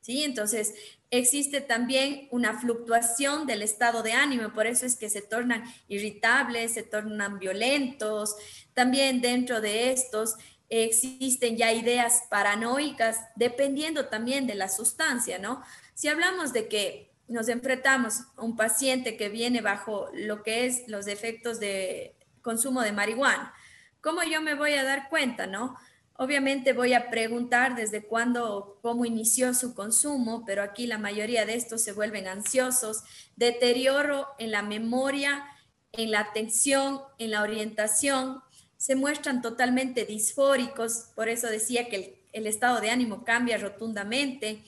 ¿Sí? 0.00 0.24
Entonces, 0.24 0.74
existe 1.12 1.60
también 1.60 2.26
una 2.32 2.58
fluctuación 2.58 3.46
del 3.46 3.62
estado 3.62 4.02
de 4.02 4.14
ánimo, 4.14 4.52
por 4.52 4.66
eso 4.66 4.84
es 4.84 4.96
que 4.96 5.08
se 5.08 5.22
tornan 5.22 5.62
irritables, 5.86 6.74
se 6.74 6.82
tornan 6.82 7.38
violentos. 7.38 8.34
También 8.74 9.20
dentro 9.20 9.60
de 9.60 9.92
estos 9.92 10.34
existen 10.80 11.58
ya 11.58 11.72
ideas 11.72 12.24
paranoicas, 12.30 13.20
dependiendo 13.36 14.06
también 14.06 14.46
de 14.46 14.54
la 14.54 14.68
sustancia, 14.68 15.38
¿no? 15.38 15.62
Si 15.94 16.08
hablamos 16.08 16.54
de 16.54 16.68
que 16.68 17.12
nos 17.28 17.48
enfrentamos 17.48 18.22
a 18.36 18.42
un 18.42 18.56
paciente 18.56 19.18
que 19.18 19.28
viene 19.28 19.60
bajo 19.60 20.08
lo 20.14 20.42
que 20.42 20.66
es 20.66 20.88
los 20.88 21.06
efectos 21.06 21.60
de 21.60 22.16
consumo 22.40 22.80
de 22.80 22.92
marihuana, 22.92 23.54
¿cómo 24.00 24.22
yo 24.22 24.40
me 24.40 24.54
voy 24.54 24.72
a 24.72 24.82
dar 24.82 25.08
cuenta, 25.10 25.46
no? 25.46 25.76
Obviamente 26.14 26.72
voy 26.72 26.94
a 26.94 27.10
preguntar 27.10 27.74
desde 27.74 28.04
cuándo, 28.04 28.78
cómo 28.80 29.04
inició 29.04 29.54
su 29.54 29.74
consumo, 29.74 30.44
pero 30.46 30.62
aquí 30.62 30.86
la 30.86 30.98
mayoría 30.98 31.44
de 31.44 31.54
estos 31.54 31.82
se 31.82 31.92
vuelven 31.92 32.28
ansiosos, 32.28 33.02
deterioro 33.36 34.28
en 34.38 34.52
la 34.52 34.62
memoria, 34.62 35.44
en 35.92 36.10
la 36.10 36.20
atención, 36.20 37.00
en 37.18 37.30
la 37.30 37.42
orientación, 37.42 38.41
se 38.82 38.96
muestran 38.96 39.42
totalmente 39.42 40.04
disfóricos, 40.04 41.12
por 41.14 41.28
eso 41.28 41.46
decía 41.46 41.88
que 41.88 42.18
el, 42.32 42.46
estado 42.48 42.80
de 42.80 42.90
ánimo 42.90 43.22
cambia 43.22 43.56
rotundamente, 43.56 44.64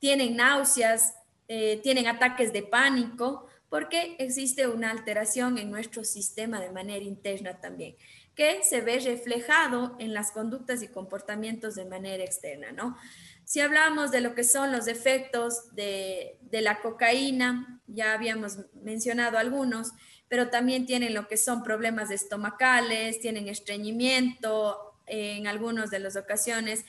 tienen 0.00 0.34
náuseas, 0.34 1.14
eh, 1.46 1.78
tienen 1.80 2.08
ataques 2.08 2.52
de 2.52 2.64
pánico, 2.64 3.46
porque 3.68 4.16
existe 4.18 4.66
una 4.66 4.90
alteración 4.90 5.56
en 5.58 5.70
nuestro 5.70 6.02
sistema 6.02 6.60
de 6.60 6.72
manera 6.72 7.04
interna 7.04 7.60
también 7.60 7.94
que 8.34 8.62
se 8.64 8.80
ve 8.80 8.98
reflejado 8.98 9.94
en 9.98 10.12
las 10.12 10.32
conductas 10.32 10.82
y 10.82 10.88
comportamientos 10.88 11.76
de 11.76 11.84
manera 11.84 12.24
externa, 12.24 12.72
¿no? 12.72 12.96
Si 13.44 13.60
hablamos 13.60 14.10
de 14.10 14.20
lo 14.20 14.34
que 14.34 14.42
son 14.42 14.72
los 14.72 14.88
efectos 14.88 15.74
de, 15.74 16.38
la 16.50 16.80
cocaína, 16.80 17.80
ya 17.86 18.12
habíamos 18.12 18.58
mencionado 18.82 19.38
algunos, 19.38 19.92
pero 20.34 20.50
también 20.50 20.84
tienen 20.84 21.14
lo 21.14 21.28
que 21.28 21.36
son 21.36 21.62
problemas 21.62 22.10
estomacales, 22.10 23.20
tienen 23.20 23.46
estreñimiento, 23.46 24.98
en 25.06 25.46
algunas 25.46 25.92
de 25.92 26.00
las 26.00 26.16
ocasiones 26.16 26.84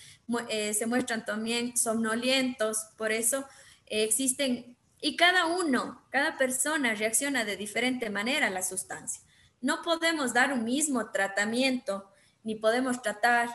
eh, 0.50 0.74
se 0.74 0.88
muestran 0.88 1.26
también 1.26 1.78
somnolientos, 1.78 2.88
por 2.98 3.12
eso 3.12 3.46
eh, 3.86 4.04
existen, 4.04 4.76
y 5.00 5.16
cada 5.16 5.46
uno, 5.46 6.04
cada 6.10 6.40
persona 6.40 6.96
reacciona 6.96 7.46
de 7.46 7.56
diferente 7.56 8.10
manera 8.10 8.48
a 8.48 8.50
la 8.50 8.64
sustancia. 8.64 9.22
No 9.62 9.84
podemos 9.84 10.34
dar 10.34 10.52
un 10.52 10.64
mismo 10.64 11.12
tratamiento, 11.12 12.10
ni 12.44 12.56
podemos 12.56 13.04
tratar 13.04 13.50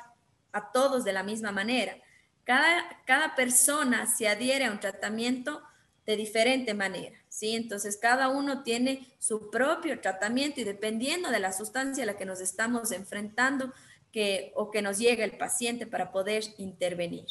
a 0.52 0.70
todos 0.70 1.02
de 1.02 1.14
la 1.14 1.24
misma 1.24 1.50
manera. 1.50 1.96
Cada, 2.44 3.02
cada 3.06 3.34
persona 3.34 4.06
se 4.06 4.28
adhiere 4.28 4.66
a 4.66 4.70
un 4.70 4.78
tratamiento 4.78 5.60
de 6.10 6.16
diferente 6.16 6.74
manera, 6.74 7.16
¿sí? 7.28 7.54
Entonces, 7.54 7.96
cada 7.96 8.30
uno 8.30 8.64
tiene 8.64 9.06
su 9.20 9.48
propio 9.48 10.00
tratamiento 10.00 10.60
y 10.60 10.64
dependiendo 10.64 11.30
de 11.30 11.38
la 11.38 11.52
sustancia 11.52 12.02
a 12.02 12.06
la 12.06 12.16
que 12.16 12.24
nos 12.24 12.40
estamos 12.40 12.90
enfrentando 12.90 13.72
que, 14.10 14.50
o 14.56 14.72
que 14.72 14.82
nos 14.82 14.98
llega 14.98 15.24
el 15.24 15.38
paciente 15.38 15.86
para 15.86 16.10
poder 16.10 16.42
intervenir. 16.58 17.26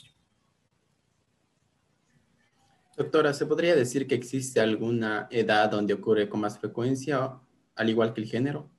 Doctora, 2.95 3.33
¿se 3.33 3.45
podría 3.45 3.75
decir 3.75 4.07
que 4.07 4.15
existe 4.15 4.61
alguna 4.61 5.27
edad 5.29 5.69
donde 5.69 5.93
ocurre 5.93 6.29
con 6.29 6.39
más 6.39 6.57
frecuencia 6.57 7.37
al 7.75 7.89
igual 7.89 8.13
que 8.13 8.21
el 8.21 8.27
género? 8.27 8.69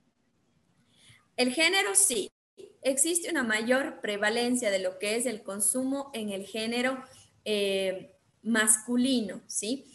El 1.37 1.53
género 1.53 1.93
sí. 1.93 2.31
Existe 2.81 3.29
una 3.29 3.43
mayor 3.43 4.01
prevalencia 4.01 4.71
de 4.71 4.79
lo 4.79 4.97
que 4.97 5.15
es 5.15 5.27
el 5.27 5.43
consumo 5.43 6.09
en 6.15 6.31
el 6.31 6.47
género 6.47 7.03
eh, 7.45 8.15
masculino, 8.41 9.41
¿sí? 9.45 9.90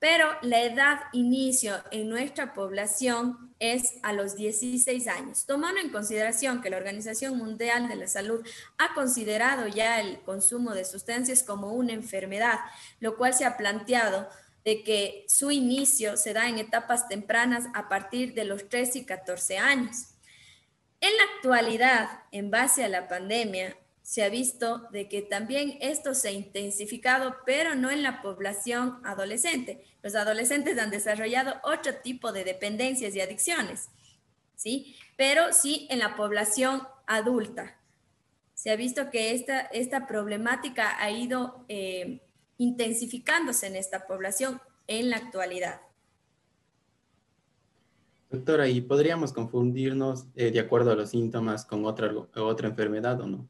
Pero 0.00 0.26
la 0.42 0.62
edad 0.62 0.98
inicio 1.12 1.76
en 1.92 2.08
nuestra 2.08 2.54
población 2.54 3.54
es 3.60 3.92
a 4.02 4.14
los 4.14 4.34
16 4.34 5.06
años, 5.06 5.44
tomando 5.44 5.78
en 5.78 5.90
consideración 5.90 6.62
que 6.62 6.70
la 6.70 6.78
Organización 6.78 7.36
Mundial 7.36 7.86
de 7.86 7.96
la 7.96 8.08
Salud 8.08 8.44
ha 8.78 8.94
considerado 8.94 9.68
ya 9.68 10.00
el 10.00 10.22
consumo 10.22 10.72
de 10.72 10.86
sustancias 10.86 11.42
como 11.42 11.74
una 11.74 11.92
enfermedad, 11.92 12.58
lo 12.98 13.18
cual 13.18 13.34
se 13.34 13.44
ha 13.44 13.58
planteado 13.58 14.26
de 14.64 14.82
que 14.82 15.26
su 15.28 15.50
inicio 15.50 16.16
se 16.16 16.32
da 16.32 16.48
en 16.48 16.58
etapas 16.58 17.06
tempranas 17.06 17.66
a 17.74 17.90
partir 17.90 18.32
de 18.32 18.44
los 18.44 18.70
13 18.70 19.00
y 19.00 19.04
14 19.04 19.58
años. 19.58 20.14
En 21.02 21.14
la 21.16 21.22
actualidad, 21.36 22.08
en 22.32 22.50
base 22.50 22.84
a 22.84 22.88
la 22.88 23.08
pandemia, 23.08 23.76
se 24.10 24.24
ha 24.24 24.28
visto 24.28 24.88
de 24.90 25.08
que 25.08 25.22
también 25.22 25.78
esto 25.80 26.14
se 26.14 26.26
ha 26.26 26.32
intensificado, 26.32 27.36
pero 27.46 27.76
no 27.76 27.92
en 27.92 28.02
la 28.02 28.22
población 28.22 28.98
adolescente. 29.04 29.84
Los 30.02 30.16
adolescentes 30.16 30.76
han 30.80 30.90
desarrollado 30.90 31.54
otro 31.62 31.94
tipo 32.02 32.32
de 32.32 32.42
dependencias 32.42 33.14
y 33.14 33.20
adicciones, 33.20 33.88
¿sí? 34.56 34.96
Pero 35.16 35.52
sí 35.52 35.86
en 35.90 36.00
la 36.00 36.16
población 36.16 36.82
adulta, 37.06 37.78
se 38.52 38.70
ha 38.70 38.74
visto 38.76 39.10
que 39.10 39.32
esta, 39.32 39.60
esta 39.60 40.08
problemática 40.08 41.00
ha 41.00 41.12
ido 41.12 41.64
eh, 41.68 42.20
intensificándose 42.58 43.68
en 43.68 43.76
esta 43.76 44.08
población 44.08 44.60
en 44.88 45.10
la 45.10 45.18
actualidad. 45.18 45.82
Doctora, 48.28 48.66
¿y 48.66 48.80
podríamos 48.80 49.32
confundirnos 49.32 50.26
eh, 50.34 50.50
de 50.50 50.58
acuerdo 50.58 50.90
a 50.90 50.96
los 50.96 51.10
síntomas 51.10 51.64
con 51.64 51.84
otra, 51.84 52.12
otra 52.34 52.66
enfermedad 52.66 53.20
o 53.20 53.28
no? 53.28 53.48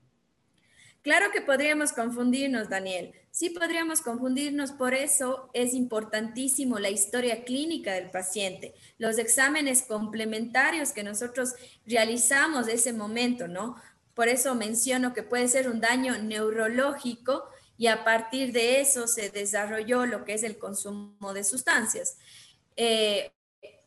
Claro 1.03 1.31
que 1.33 1.41
podríamos 1.41 1.93
confundirnos, 1.93 2.69
Daniel. 2.69 3.15
Sí 3.31 3.51
podríamos 3.51 4.03
confundirnos, 4.03 4.73
por 4.73 4.93
eso 4.93 5.49
es 5.55 5.73
importantísimo 5.73 6.79
la 6.79 6.91
historia 6.91 7.45
clínica 7.45 7.95
del 7.95 8.11
paciente, 8.11 8.75
los 8.99 9.17
exámenes 9.17 9.83
complementarios 9.83 10.93
que 10.93 11.03
nosotros 11.03 11.55
realizamos 11.87 12.67
de 12.67 12.75
ese 12.75 12.93
momento, 12.93 13.49
¿no? 13.49 13.77
Por 14.15 14.29
eso 14.29 14.55
menciono 14.55 15.15
que 15.15 15.23
puede 15.23 15.49
ser 15.49 15.71
un 15.71 15.81
daño 15.81 16.19
neurológico 16.19 17.45
y 17.79 17.87
a 17.87 18.05
partir 18.05 18.53
de 18.53 18.83
eso 18.83 19.07
se 19.07 19.31
desarrolló 19.31 20.05
lo 20.05 20.25
que 20.27 20.35
es 20.35 20.43
el 20.43 20.59
consumo 20.59 21.33
de 21.33 21.45
sustancias. 21.45 22.19
Eh, 22.77 23.33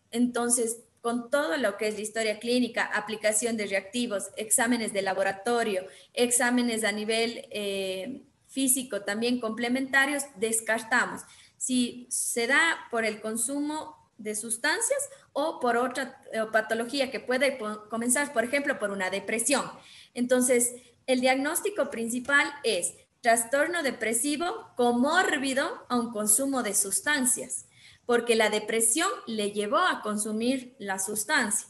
entonces, 0.10 0.80
con 1.04 1.30
todo 1.30 1.58
lo 1.58 1.76
que 1.76 1.90
es 1.90 1.96
la 1.96 2.02
historia 2.02 2.40
clínica, 2.40 2.86
aplicación 2.86 3.58
de 3.58 3.66
reactivos, 3.66 4.30
exámenes 4.38 4.94
de 4.94 5.02
laboratorio, 5.02 5.86
exámenes 6.14 6.86
a 6.86 6.94
nivel 6.94 7.46
eh, 7.52 8.22
físico 8.48 9.02
también 9.02 9.42
complementarios, 9.42 10.24
descartamos 10.38 11.24
si 11.58 12.08
se 12.10 12.48
da 12.48 12.88
por 12.90 13.04
el 13.04 13.20
consumo 13.20 14.12
de 14.18 14.34
sustancias 14.34 15.10
o 15.34 15.60
por 15.60 15.76
otra 15.76 16.24
eh, 16.32 16.40
patología 16.54 17.12
que 17.12 17.20
puede 17.20 17.58
comenzar, 17.90 18.32
por 18.32 18.46
ejemplo, 18.46 18.80
por 18.80 18.90
una 18.90 19.10
depresión. 19.10 19.70
Entonces, 20.14 20.74
el 21.06 21.20
diagnóstico 21.20 21.90
principal 21.90 22.50
es 22.64 22.94
trastorno 23.20 23.84
depresivo 23.84 24.72
comórbido 24.78 25.86
a 25.90 26.00
un 26.00 26.14
consumo 26.14 26.64
de 26.64 26.74
sustancias 26.74 27.66
porque 28.06 28.36
la 28.36 28.50
depresión 28.50 29.10
le 29.28 29.52
llevó 29.52 29.78
a 29.78 30.02
consumir 30.02 30.76
la 30.80 31.00
sustancia. 31.00 31.68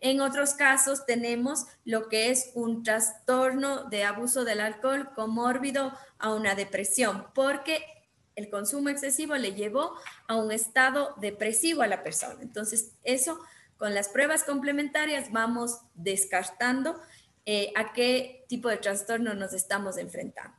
En 0.00 0.20
otros 0.20 0.54
casos 0.54 1.06
tenemos 1.06 1.66
lo 1.84 2.08
que 2.08 2.30
es 2.30 2.50
un 2.54 2.82
trastorno 2.82 3.84
de 3.84 4.04
abuso 4.04 4.44
del 4.44 4.60
alcohol 4.60 5.10
comórbido 5.14 5.92
a 6.18 6.34
una 6.34 6.54
depresión, 6.54 7.26
porque 7.34 7.82
el 8.34 8.50
consumo 8.50 8.90
excesivo 8.90 9.34
le 9.36 9.54
llevó 9.54 9.94
a 10.28 10.36
un 10.36 10.52
estado 10.52 11.14
depresivo 11.20 11.82
a 11.82 11.86
la 11.86 12.02
persona. 12.02 12.36
Entonces, 12.42 12.92
eso 13.02 13.40
con 13.78 13.94
las 13.94 14.08
pruebas 14.08 14.44
complementarias 14.44 15.32
vamos 15.32 15.80
descartando 15.94 17.00
eh, 17.46 17.72
a 17.74 17.92
qué 17.92 18.44
tipo 18.48 18.68
de 18.68 18.76
trastorno 18.76 19.34
nos 19.34 19.54
estamos 19.54 19.96
enfrentando. 19.96 20.56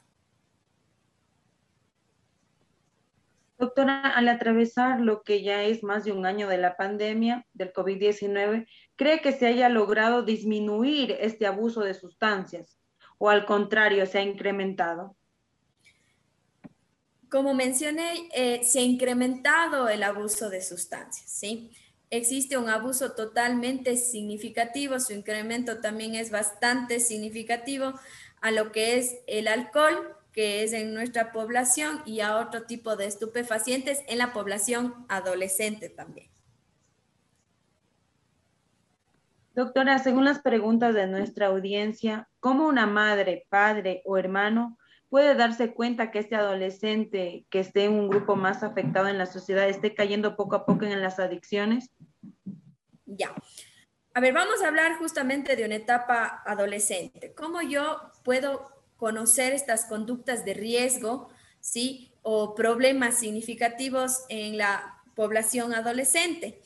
Doctora, 3.57 4.01
al 4.01 4.27
atravesar 4.27 4.99
lo 4.99 5.23
que 5.23 5.41
ya 5.41 5.63
es 5.63 5.81
más 5.81 6.03
de 6.03 6.11
un 6.11 6.27
año 6.27 6.47
de 6.47 6.59
la 6.59 6.77
pandemia 6.77 7.47
del 7.53 7.73
COVID-19, 7.73 8.67
¿cree 8.95 9.21
que 9.21 9.31
se 9.31 9.47
haya 9.47 9.67
logrado 9.67 10.21
disminuir 10.21 11.17
este 11.19 11.47
abuso 11.47 11.81
de 11.81 11.95
sustancias 11.95 12.77
o 13.17 13.29
al 13.29 13.45
contrario 13.45 14.05
se 14.05 14.19
ha 14.19 14.21
incrementado? 14.21 15.15
Como 17.29 17.55
mencioné, 17.55 18.29
eh, 18.35 18.63
se 18.63 18.79
ha 18.79 18.83
incrementado 18.83 19.89
el 19.89 20.03
abuso 20.03 20.49
de 20.49 20.61
sustancias, 20.61 21.29
¿sí? 21.29 21.71
Existe 22.09 22.57
un 22.57 22.69
abuso 22.69 23.13
totalmente 23.13 23.97
significativo, 23.97 24.99
su 24.99 25.13
incremento 25.13 25.81
también 25.81 26.15
es 26.15 26.31
bastante 26.31 26.99
significativo 26.99 27.93
a 28.39 28.51
lo 28.51 28.71
que 28.71 28.97
es 28.97 29.17
el 29.27 29.47
alcohol, 29.47 30.15
que 30.38 30.62
es 30.62 30.71
en 30.71 30.93
nuestra 30.93 31.32
población 31.32 32.04
y 32.06 32.19
a 32.19 32.38
otro 32.38 32.67
tipo 32.67 32.95
de 32.95 33.08
estupefacientes 33.08 34.04
en 34.08 34.19
la 34.19 34.34
población 34.34 34.93
adolescente 35.10 35.89
también. 35.89 36.30
Doctora, 39.56 39.97
según 39.97 40.26
las 40.26 40.38
preguntas 40.38 40.93
de 40.93 41.08
nuestra 41.08 41.47
audiencia, 41.47 42.30
¿cómo 42.39 42.67
una 42.67 42.86
madre, 42.86 43.47
padre 43.50 44.04
o 44.06 44.15
hermano 44.15 44.78
puede 45.10 45.34
darse 45.34 45.73
cuenta 45.73 46.12
que 46.12 46.19
este 46.19 46.36
adolescente 46.36 47.47
que 47.50 47.60
esté 47.60 47.86
en 47.86 47.93
un 47.93 48.08
grupo 48.08 48.36
más 48.36 48.62
afectado 48.62 49.08
en 49.08 49.17
la 49.17 49.26
sociedad 49.26 49.67
esté 49.67 49.95
cayendo 49.95 50.36
poco 50.36 50.56
a 50.56 50.67
poco 50.67 50.86
en 50.86 51.02
las 51.02 51.17
adicciones? 51.17 51.89
Ya. 53.08 53.34
A 54.13 54.19
ver, 54.19 54.36
vamos 54.36 54.62
a 54.62 54.67
hablar 54.67 55.00
justamente 55.00 55.56
de 55.56 55.65
una 55.65 55.78
etapa 55.78 56.43
adolescente. 56.45 57.34
¿Cómo 57.34 57.63
yo 57.63 58.12
puedo 58.23 58.76
conocer 58.97 59.53
estas 59.53 59.86
conductas 59.86 60.43
de 60.43 60.53
riesgo, 60.53 61.29
¿sí? 61.62 62.12
O 62.23 62.55
problemas 62.55 63.19
significativos 63.19 64.23
en 64.29 64.57
la 64.57 65.01
población 65.15 65.73
adolescente. 65.73 66.60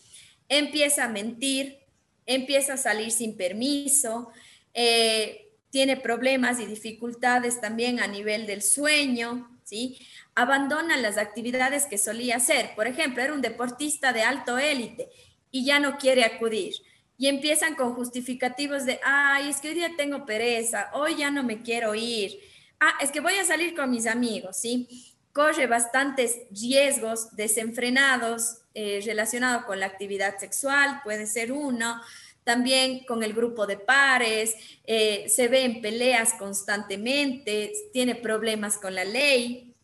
Empieza 0.50 1.06
a 1.06 1.10
mentir, 1.10 1.80
empieza 2.26 2.74
a 2.74 2.78
salir 2.78 3.12
sin 3.12 3.38
permiso, 3.38 4.32
eh, 4.74 5.50
tiene 5.70 5.98
problemas 5.98 6.60
y 6.60 6.66
dificultades 6.66 7.62
también 7.62 8.00
a 8.00 8.08
nivel 8.08 8.46
del 8.46 8.62
sueño, 8.62 9.58
¿sí? 9.64 9.98
Abandona 10.36 10.98
las 10.98 11.18
actividades 11.18 11.86
que 11.86 11.98
solía 11.98 12.38
hacer. 12.38 12.76
Por 12.76 12.88
ejemplo, 12.88 13.24
era 13.24 13.34
un 13.34 13.42
deportista 13.42 14.14
de 14.14 14.24
alto 14.24 14.58
élite 14.58 15.10
y 15.50 15.66
ya 15.66 15.80
no 15.80 15.98
quiere 15.98 16.26
acudir 16.26 16.74
y 17.22 17.28
empiezan 17.28 17.76
con 17.76 17.94
justificativos 17.94 18.84
de, 18.84 19.00
ay, 19.04 19.52
es 19.52 19.62
que 19.62 19.68
hoy 19.68 19.76
día 19.76 19.92
tengo 19.96 20.26
pereza, 20.26 20.90
hoy 20.94 21.18
ya 21.18 21.30
no 21.30 21.44
me 21.44 21.62
quiero 21.62 21.94
ir, 21.94 22.40
ah, 22.80 22.94
es 23.00 23.12
que 23.12 23.20
voy 23.20 23.36
a 23.36 23.46
salir 23.46 23.76
con 23.76 23.92
mis 23.92 24.08
amigos, 24.08 24.58
¿sí? 24.58 25.14
Corre 25.32 25.68
bastantes 25.68 26.40
riesgos 26.50 27.36
desenfrenados 27.36 28.64
eh, 28.74 29.04
relacionados 29.06 29.66
con 29.66 29.80
la 29.80 29.86
actividad 29.86 30.40
sexual, 30.40 31.00
puede 31.04 31.28
ser 31.28 31.52
uno, 31.52 32.02
también 32.44 33.06
con 33.06 33.22
el 33.22 33.34
grupo 33.34 33.68
de 33.68 33.78
pares, 33.78 34.56
eh, 34.88 35.26
se 35.30 35.48
ve 35.48 35.64
en 35.64 35.80
peleas 35.80 36.34
constantemente, 36.34 37.72
tiene 37.94 38.16
problemas 38.16 38.80
con 38.80 38.96
la 38.96 39.06
ley, 39.06 39.76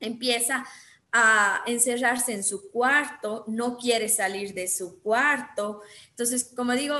empieza 0.00 0.66
a 1.12 1.62
encerrarse 1.66 2.32
en 2.32 2.42
su 2.42 2.70
cuarto, 2.70 3.44
no 3.46 3.76
quiere 3.76 4.08
salir 4.08 4.54
de 4.54 4.66
su 4.66 5.00
cuarto. 5.02 5.82
Entonces, 6.08 6.50
como 6.56 6.72
digo, 6.72 6.96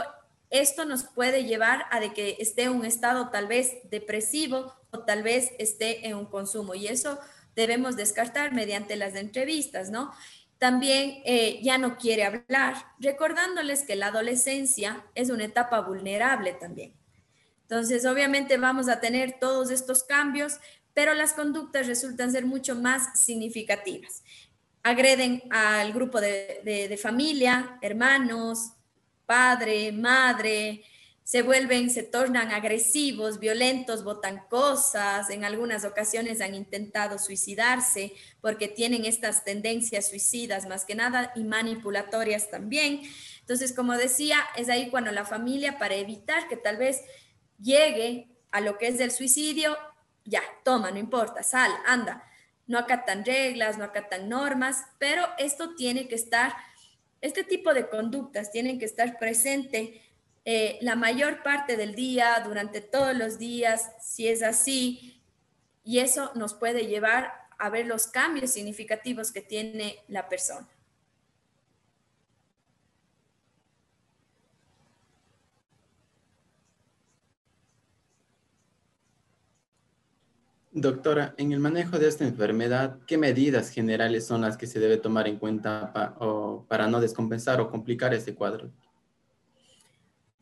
esto 0.51 0.85
nos 0.85 1.05
puede 1.05 1.45
llevar 1.45 1.87
a 1.91 1.99
de 1.99 2.13
que 2.13 2.37
esté 2.39 2.65
en 2.65 2.73
un 2.73 2.85
estado 2.85 3.31
tal 3.31 3.47
vez 3.47 3.79
depresivo 3.91 4.75
o 4.91 5.01
tal 5.01 5.23
vez 5.23 5.53
esté 5.59 6.07
en 6.07 6.17
un 6.17 6.27
consumo 6.27 6.75
y 6.75 6.89
eso 6.89 7.19
debemos 7.57 7.97
descartar 7.97 8.53
mediante 8.53 8.97
las 8.97 9.15
entrevistas, 9.15 9.91
¿no? 9.91 10.13
También 10.59 11.23
eh, 11.25 11.59
ya 11.63 11.79
no 11.79 11.97
quiere 11.97 12.25
hablar, 12.25 12.77
recordándoles 13.01 13.83
que 13.83 13.97
la 13.97 14.09
adolescencia 14.09 15.05
es 15.15 15.31
una 15.31 15.45
etapa 15.45 15.81
vulnerable 15.81 16.53
también. 16.53 16.95
Entonces, 17.63 18.05
obviamente 18.05 18.59
vamos 18.59 18.91
a 18.91 19.01
tener 19.01 19.39
todos 19.41 19.71
estos 19.71 20.05
cambios, 20.05 20.61
pero 20.95 21.15
las 21.15 21.33
conductas 21.33 21.87
resultan 21.87 22.33
ser 22.33 22.47
mucho 22.47 22.75
más 22.75 23.19
significativas. 23.21 24.23
Agreden 24.83 25.43
al 25.51 25.93
grupo 25.93 26.21
de, 26.21 26.99
familia, 27.01 27.79
hermanos, 27.83 28.73
padre, 29.27 29.93
madre, 29.93 30.83
se 31.25 31.43
vuelven, 31.43 31.89
se 31.89 32.03
tornan 32.03 32.51
agresivos, 32.51 33.39
violentos, 33.39 34.03
botan 34.03 34.43
cosas, 34.51 35.31
en 35.31 35.45
algunas 35.45 35.85
ocasiones 35.85 36.41
han 36.41 36.55
intentado 36.55 37.19
suicidarse 37.19 38.13
porque 38.41 38.67
tienen 38.67 39.05
estas 39.05 39.45
tendencias 39.45 40.09
suicidas 40.09 40.67
más 40.67 40.85
que 40.85 40.97
nada 40.97 41.33
y 41.37 41.45
manipulatorias 41.45 42.51
también. 42.51 43.03
Entonces, 43.41 43.73
como 43.73 43.97
decía, 43.97 44.39
es 44.57 44.69
ahí 44.69 44.91
cuando 44.91 45.13
la 45.13 45.25
familia, 45.25 45.79
para 45.79 45.95
evitar 45.95 46.49
que 46.49 46.57
tal 46.57 46.77
vez 46.77 47.01
llegue 47.61 48.29
a 48.51 48.61
lo 48.61 48.77
que 48.77 48.89
es 48.89 48.99
el 49.01 49.13
suicidio, 49.13 49.77
ya, 50.25 50.43
toma, 50.65 50.91
no 50.91 50.99
importa, 50.99 51.43
sal, 51.43 51.73
anda. 51.87 52.25
No 52.67 52.79
acatan 52.79 53.25
reglas, 53.25 53.79
no 53.79 53.85
acatan 53.85 54.29
normas, 54.29 54.85
pero 54.99 55.27
esto 55.39 55.75
tiene 55.75 56.09
que 56.09 56.15
estar, 56.15 56.55
este 57.21 57.45
tipo 57.45 57.75
de 57.75 57.89
conductas 57.89 58.51
tienen 58.51 58.79
que 58.79 58.85
estar 58.85 59.19
presente 59.19 60.01
eh, 60.45 60.79
la 60.81 60.97
mayor 60.97 61.43
parte 61.43 61.77
del 61.77 61.95
día, 61.95 62.43
durante 62.45 62.81
todos 62.81 63.17
los 63.17 63.39
días, 63.39 63.93
si 64.01 64.27
es 64.29 64.43
así, 64.43 65.23
y 65.85 66.01
eso 66.01 66.33
nos 66.35 66.55
puede 66.55 66.87
llevar 66.87 67.33
a 67.59 67.69
ver 67.71 67.87
los 67.87 68.09
cambios 68.09 68.51
significativos 68.51 69.31
que 69.31 69.41
tiene 69.41 69.99
la 70.09 70.29
persona. 70.29 70.69
Doctora, 80.75 81.35
en 81.37 81.53
el 81.53 81.61
manejo 81.61 81.99
de 81.99 82.09
esta 82.09 82.25
enfermedad, 82.25 82.99
¿qué 83.07 83.19
medidas 83.19 83.69
generales 83.69 84.27
son 84.27 84.41
las 84.41 84.57
que 84.57 84.67
se 84.67 84.81
debe 84.81 84.97
tomar 84.97 85.29
en 85.29 85.39
cuenta 85.39 85.93
para 86.67 86.87
no 86.89 86.99
descompensar 86.99 87.61
o 87.61 87.71
complicar 87.71 88.15
este 88.15 88.35
cuadro? 88.35 88.71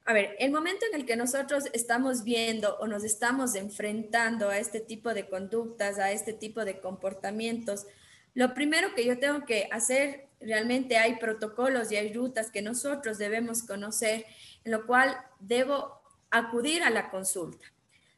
A 0.04 0.12
ver, 0.12 0.36
el 0.38 0.52
momento 0.52 0.86
en 0.86 1.00
el 1.00 1.04
que 1.04 1.16
nosotros 1.16 1.64
estamos 1.72 2.22
viendo 2.22 2.76
o 2.78 2.86
nos 2.86 3.02
estamos 3.02 3.56
enfrentando 3.56 4.48
a 4.48 4.58
este 4.58 4.78
tipo 4.78 5.12
de 5.14 5.28
conductas, 5.28 5.98
a 5.98 6.12
este 6.12 6.32
tipo 6.32 6.64
de 6.64 6.78
comportamientos, 6.78 7.86
lo 8.34 8.54
primero 8.54 8.94
que 8.94 9.04
yo 9.04 9.18
tengo 9.18 9.44
que 9.44 9.68
hacer, 9.72 10.28
realmente 10.40 10.96
hay 10.96 11.16
protocolos 11.16 11.90
y 11.90 11.96
hay 11.96 12.12
rutas 12.12 12.52
que 12.52 12.62
nosotros 12.62 13.18
debemos 13.18 13.64
conocer, 13.64 14.26
en 14.62 14.70
lo 14.70 14.86
cual 14.86 15.16
debo 15.40 16.00
acudir 16.30 16.84
a 16.84 16.90
la 16.90 17.10
consulta. 17.10 17.66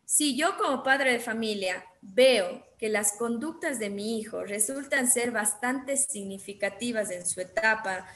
Si 0.05 0.37
yo 0.37 0.59
como 0.59 0.83
padre 0.83 1.13
de 1.13 1.19
familia 1.19 1.87
veo 2.03 2.67
que 2.77 2.89
las 2.89 3.13
conductas 3.13 3.79
de 3.79 3.89
mi 3.89 4.19
hijo 4.19 4.45
resultan 4.45 5.09
ser 5.09 5.31
bastante 5.31 5.97
significativas 5.97 7.11
en 7.11 7.25
su 7.25 7.41
etapa 7.41 8.07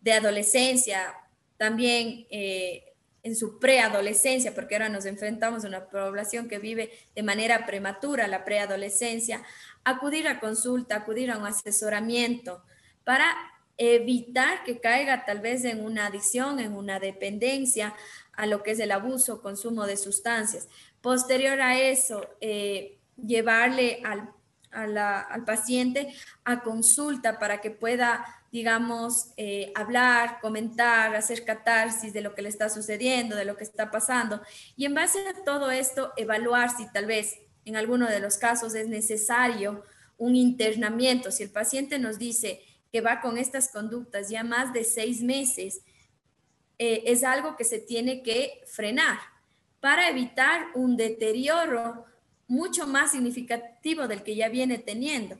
de 0.00 0.12
adolescencia, 0.14 1.14
también 1.58 2.26
eh, 2.30 2.94
en 3.22 3.36
su 3.36 3.58
preadolescencia, 3.58 4.54
porque 4.54 4.74
ahora 4.74 4.88
nos 4.88 5.04
enfrentamos 5.04 5.64
a 5.64 5.68
una 5.68 5.88
población 5.88 6.48
que 6.48 6.58
vive 6.58 6.90
de 7.14 7.22
manera 7.22 7.66
prematura 7.66 8.26
la 8.28 8.44
preadolescencia, 8.44 9.42
acudir 9.84 10.26
a 10.26 10.40
consulta, 10.40 10.96
acudir 10.96 11.30
a 11.30 11.38
un 11.38 11.46
asesoramiento 11.46 12.62
para 13.04 13.34
evitar 13.76 14.62
que 14.64 14.80
caiga 14.80 15.24
tal 15.24 15.40
vez 15.40 15.64
en 15.64 15.84
una 15.84 16.06
adicción, 16.06 16.60
en 16.60 16.74
una 16.74 17.00
dependencia 17.00 17.94
a 18.32 18.46
lo 18.46 18.62
que 18.62 18.72
es 18.72 18.78
el 18.78 18.92
abuso, 18.92 19.42
consumo 19.42 19.86
de 19.86 19.96
sustancias. 19.96 20.68
Posterior 21.00 21.60
a 21.60 21.78
eso, 21.78 22.26
eh, 22.40 22.93
llevarle 23.16 24.02
al, 24.04 24.32
al 24.70 25.44
paciente 25.44 26.14
a 26.44 26.62
consulta 26.62 27.38
para 27.38 27.60
que 27.60 27.70
pueda 27.70 28.24
digamos, 28.54 29.32
eh, 29.36 29.72
hablar, 29.74 30.38
comentar, 30.40 31.16
hacer 31.16 31.44
catarsis 31.44 32.12
de 32.12 32.20
lo 32.20 32.36
que 32.36 32.42
le 32.42 32.48
está 32.48 32.68
sucediendo, 32.68 33.34
de 33.34 33.44
lo 33.44 33.56
que 33.56 33.64
está 33.64 33.90
pasando. 33.90 34.40
Y 34.76 34.84
en 34.84 34.94
base 34.94 35.26
a 35.26 35.44
todo 35.44 35.72
esto, 35.72 36.12
evaluar 36.16 36.70
si 36.70 36.88
tal 36.92 37.06
vez 37.06 37.34
en 37.64 37.74
alguno 37.74 38.06
de 38.06 38.20
los 38.20 38.38
casos 38.38 38.76
es 38.76 38.86
necesario 38.86 39.82
un 40.18 40.36
internamiento. 40.36 41.32
Si 41.32 41.42
el 41.42 41.50
paciente 41.50 41.98
nos 41.98 42.20
dice 42.20 42.60
que 42.92 43.00
va 43.00 43.20
con 43.20 43.38
estas 43.38 43.72
conductas 43.72 44.28
ya 44.28 44.44
más 44.44 44.72
de 44.72 44.84
seis 44.84 45.20
meses, 45.20 45.80
eh, 46.78 47.02
es 47.06 47.24
algo 47.24 47.56
que 47.56 47.64
se 47.64 47.80
tiene 47.80 48.22
que 48.22 48.62
frenar 48.68 49.18
para 49.80 50.08
evitar 50.08 50.66
un 50.76 50.96
deterioro 50.96 52.04
mucho 52.48 52.86
más 52.86 53.12
significativo 53.12 54.08
del 54.08 54.22
que 54.22 54.36
ya 54.36 54.48
viene 54.48 54.78
teniendo. 54.78 55.38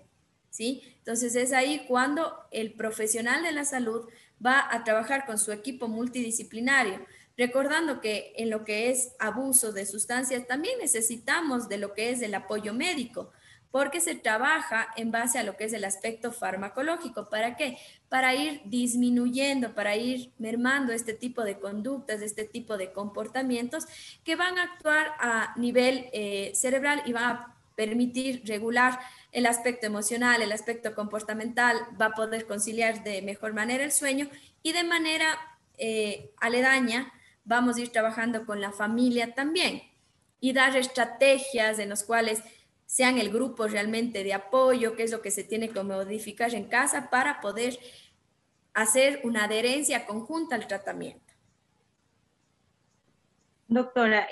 ¿sí? 0.50 0.82
Entonces 0.98 1.34
es 1.34 1.52
ahí 1.52 1.84
cuando 1.88 2.34
el 2.50 2.72
profesional 2.74 3.42
de 3.42 3.52
la 3.52 3.64
salud 3.64 4.08
va 4.44 4.68
a 4.70 4.84
trabajar 4.84 5.26
con 5.26 5.38
su 5.38 5.52
equipo 5.52 5.88
multidisciplinario, 5.88 7.04
recordando 7.36 8.00
que 8.00 8.32
en 8.36 8.50
lo 8.50 8.64
que 8.64 8.90
es 8.90 9.12
abuso 9.18 9.72
de 9.72 9.86
sustancias 9.86 10.46
también 10.46 10.78
necesitamos 10.78 11.68
de 11.68 11.78
lo 11.78 11.92
que 11.92 12.10
es 12.10 12.22
el 12.22 12.34
apoyo 12.34 12.72
médico, 12.72 13.32
porque 13.74 14.00
se 14.00 14.14
trabaja 14.14 14.86
en 14.96 15.10
base 15.10 15.36
a 15.36 15.42
lo 15.42 15.56
que 15.56 15.64
es 15.64 15.72
el 15.72 15.84
aspecto 15.84 16.30
farmacológico. 16.30 17.28
¿Para 17.28 17.56
qué? 17.56 17.76
Para 18.08 18.32
ir 18.32 18.60
disminuyendo, 18.66 19.74
para 19.74 19.96
ir 19.96 20.30
mermando 20.38 20.92
este 20.92 21.12
tipo 21.12 21.42
de 21.42 21.58
conductas, 21.58 22.22
este 22.22 22.44
tipo 22.44 22.76
de 22.76 22.92
comportamientos 22.92 23.86
que 24.22 24.36
van 24.36 24.60
a 24.60 24.62
actuar 24.62 25.08
a 25.18 25.54
nivel 25.56 26.08
eh, 26.12 26.52
cerebral 26.54 27.02
y 27.04 27.14
van 27.14 27.24
a 27.24 27.56
permitir 27.74 28.42
regular 28.46 29.00
el 29.32 29.44
aspecto 29.44 29.88
emocional, 29.88 30.40
el 30.40 30.52
aspecto 30.52 30.94
comportamental, 30.94 31.76
va 32.00 32.06
a 32.06 32.14
poder 32.14 32.46
conciliar 32.46 33.02
de 33.02 33.22
mejor 33.22 33.54
manera 33.54 33.82
el 33.82 33.90
sueño 33.90 34.28
y 34.62 34.70
de 34.70 34.84
manera 34.84 35.36
eh, 35.78 36.30
aledaña 36.40 37.12
vamos 37.42 37.76
a 37.76 37.80
ir 37.80 37.88
trabajando 37.88 38.46
con 38.46 38.60
la 38.60 38.70
familia 38.70 39.34
también 39.34 39.82
y 40.38 40.52
dar 40.52 40.76
estrategias 40.76 41.80
en 41.80 41.88
las 41.88 42.04
cuales 42.04 42.40
sean 42.86 43.18
el 43.18 43.30
grupo 43.30 43.66
realmente 43.66 44.24
de 44.24 44.34
apoyo, 44.34 44.96
qué 44.96 45.04
es 45.04 45.10
lo 45.10 45.22
que 45.22 45.30
se 45.30 45.44
tiene 45.44 45.70
que 45.70 45.82
modificar 45.82 46.54
en 46.54 46.64
casa 46.64 47.10
para 47.10 47.40
poder 47.40 47.78
hacer 48.72 49.20
una 49.24 49.44
adherencia 49.44 50.06
conjunta 50.06 50.56
al 50.56 50.66
tratamiento. 50.66 51.32
Doctora, 53.66 54.28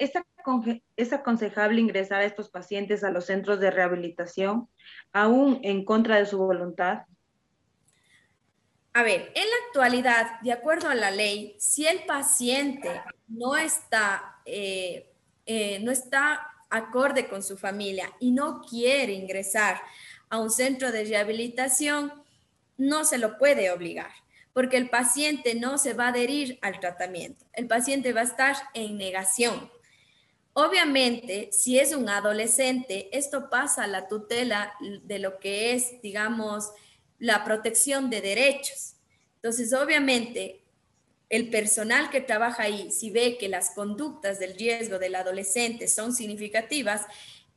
¿es 0.97 1.12
aconsejable 1.12 1.81
ingresar 1.81 2.21
a 2.21 2.25
estos 2.25 2.51
pacientes 2.51 3.03
a 3.03 3.11
los 3.11 3.27
centros 3.27 3.61
de 3.61 3.71
rehabilitación 3.71 4.69
aún 5.12 5.61
en 5.62 5.85
contra 5.85 6.17
de 6.17 6.27
su 6.27 6.38
voluntad? 6.38 7.07
A 8.95 9.03
ver, 9.03 9.33
en 9.35 9.49
la 9.49 9.57
actualidad, 9.69 10.41
de 10.43 10.53
acuerdo 10.53 10.88
a 10.91 10.95
la 10.95 11.11
ley, 11.11 11.57
si 11.59 11.87
el 11.87 12.05
paciente 12.05 13.01
no 13.27 13.57
está, 13.57 14.37
eh, 14.45 15.11
eh, 15.47 15.79
no 15.81 15.91
está 15.91 16.52
acorde 16.73 17.29
con 17.29 17.43
su 17.43 17.57
familia 17.57 18.13
y 18.19 18.33
no 18.33 18.63
quiere 18.63 19.13
ingresar 19.13 19.81
a 20.29 20.39
un 20.39 20.51
centro 20.51 20.91
de 20.91 21.05
rehabilitación, 21.05 22.13
no 22.77 23.05
se 23.05 23.19
lo 23.19 23.39
puede 23.39 23.71
obligar 23.71 24.11
porque 24.53 24.77
el 24.77 24.91
paciente 24.91 25.55
no 25.55 25.79
se 25.79 25.95
va 25.95 26.07
a 26.07 26.09
adherir 26.09 26.59
al 26.63 26.79
tratamiento. 26.79 27.45
El 27.53 27.67
paciente 27.67 28.13
va 28.13 28.21
a 28.21 28.25
estar 28.25 28.57
en 28.75 28.99
negación. 28.99 29.71
Obviamente, 30.53 31.49
si 31.53 31.79
es 31.79 31.95
un 31.95 32.09
adolescente, 32.11 33.09
esto 33.17 33.49
pasa 33.49 33.85
a 33.85 33.87
la 33.87 34.09
tutela 34.09 34.75
de 35.05 35.19
lo 35.19 35.39
que 35.39 35.73
es, 35.73 36.03
digamos, 36.03 36.71
la 37.19 37.45
protección 37.45 38.11
de 38.11 38.21
derechos. 38.21 38.97
Entonces, 39.37 39.73
obviamente, 39.73 40.62
el 41.33 41.49
personal 41.49 42.11
que 42.11 42.21
trabaja 42.21 42.64
ahí, 42.64 42.90
si 42.90 43.11
ve 43.11 43.38
que 43.38 43.49
las 43.49 43.71
conductas 43.71 44.38
del 44.38 44.55
riesgo 44.55 44.99
del 44.99 45.14
adolescente 45.14 45.88
son 45.88 46.12
significativas, 46.12 47.07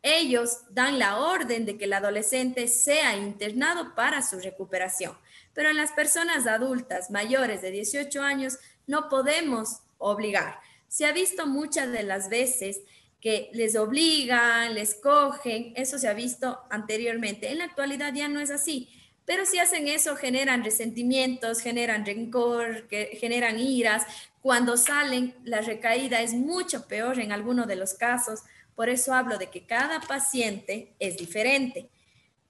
ellos 0.01 0.59
dan 0.69 0.97
la 0.97 1.17
orden 1.17 1.65
de 1.65 1.77
que 1.77 1.83
el 1.83 1.91
adolescente 1.91 2.69
sea 2.69 3.17
internado 3.17 3.93
para 3.93 4.21
su 4.21 4.39
recuperación. 4.39 5.17
Pero 5.53 5.71
en 5.71 5.75
las 5.75 5.91
personas 5.91 6.47
adultas 6.47 7.11
mayores 7.11 7.61
de 7.61 7.71
18 7.71 8.21
años 8.21 8.59
no 8.87 9.09
podemos 9.09 9.81
obligar. 9.97 10.57
Se 10.87 11.05
ha 11.05 11.11
visto 11.11 11.45
muchas 11.45 11.91
de 11.91 12.03
las 12.03 12.29
veces 12.29 12.79
que 13.19 13.49
les 13.51 13.75
obligan, 13.75 14.73
les 14.73 14.95
cogen, 14.95 15.73
eso 15.75 15.99
se 15.99 16.07
ha 16.07 16.13
visto 16.13 16.61
anteriormente. 16.69 17.51
En 17.51 17.57
la 17.57 17.65
actualidad 17.65 18.13
ya 18.13 18.29
no 18.29 18.39
es 18.39 18.51
así, 18.51 18.87
pero 19.25 19.45
si 19.45 19.57
hacen 19.59 19.87
eso 19.87 20.15
generan 20.15 20.63
resentimientos, 20.63 21.59
generan 21.59 22.05
rencor, 22.05 22.87
generan 22.89 23.59
iras. 23.59 24.03
Cuando 24.41 24.77
salen, 24.77 25.33
la 25.43 25.61
recaída 25.61 26.21
es 26.21 26.33
mucho 26.33 26.87
peor 26.87 27.19
en 27.19 27.31
algunos 27.31 27.67
de 27.67 27.75
los 27.75 27.95
casos. 27.95 28.41
Por 28.75 28.89
eso 28.89 29.13
hablo 29.13 29.37
de 29.37 29.49
que 29.49 29.65
cada 29.65 29.99
paciente 30.01 30.93
es 30.99 31.17
diferente. 31.17 31.89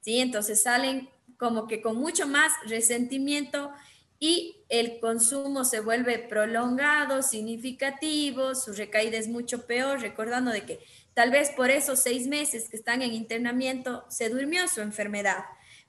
¿sí? 0.01 0.19
Entonces 0.19 0.63
salen 0.63 1.09
como 1.37 1.67
que 1.67 1.81
con 1.81 1.95
mucho 1.95 2.27
más 2.27 2.51
resentimiento 2.67 3.71
y 4.19 4.57
el 4.69 4.99
consumo 4.99 5.65
se 5.65 5.81
vuelve 5.81 6.19
prolongado, 6.19 7.21
significativo, 7.21 8.55
su 8.55 8.73
recaída 8.73 9.17
es 9.17 9.27
mucho 9.27 9.65
peor, 9.65 10.01
recordando 10.01 10.51
de 10.51 10.65
que 10.65 10.79
tal 11.13 11.31
vez 11.31 11.51
por 11.51 11.69
esos 11.69 11.99
seis 11.99 12.27
meses 12.27 12.69
que 12.69 12.77
están 12.77 13.01
en 13.01 13.13
internamiento 13.13 14.05
se 14.09 14.29
durmió 14.29 14.67
su 14.67 14.81
enfermedad, 14.81 15.43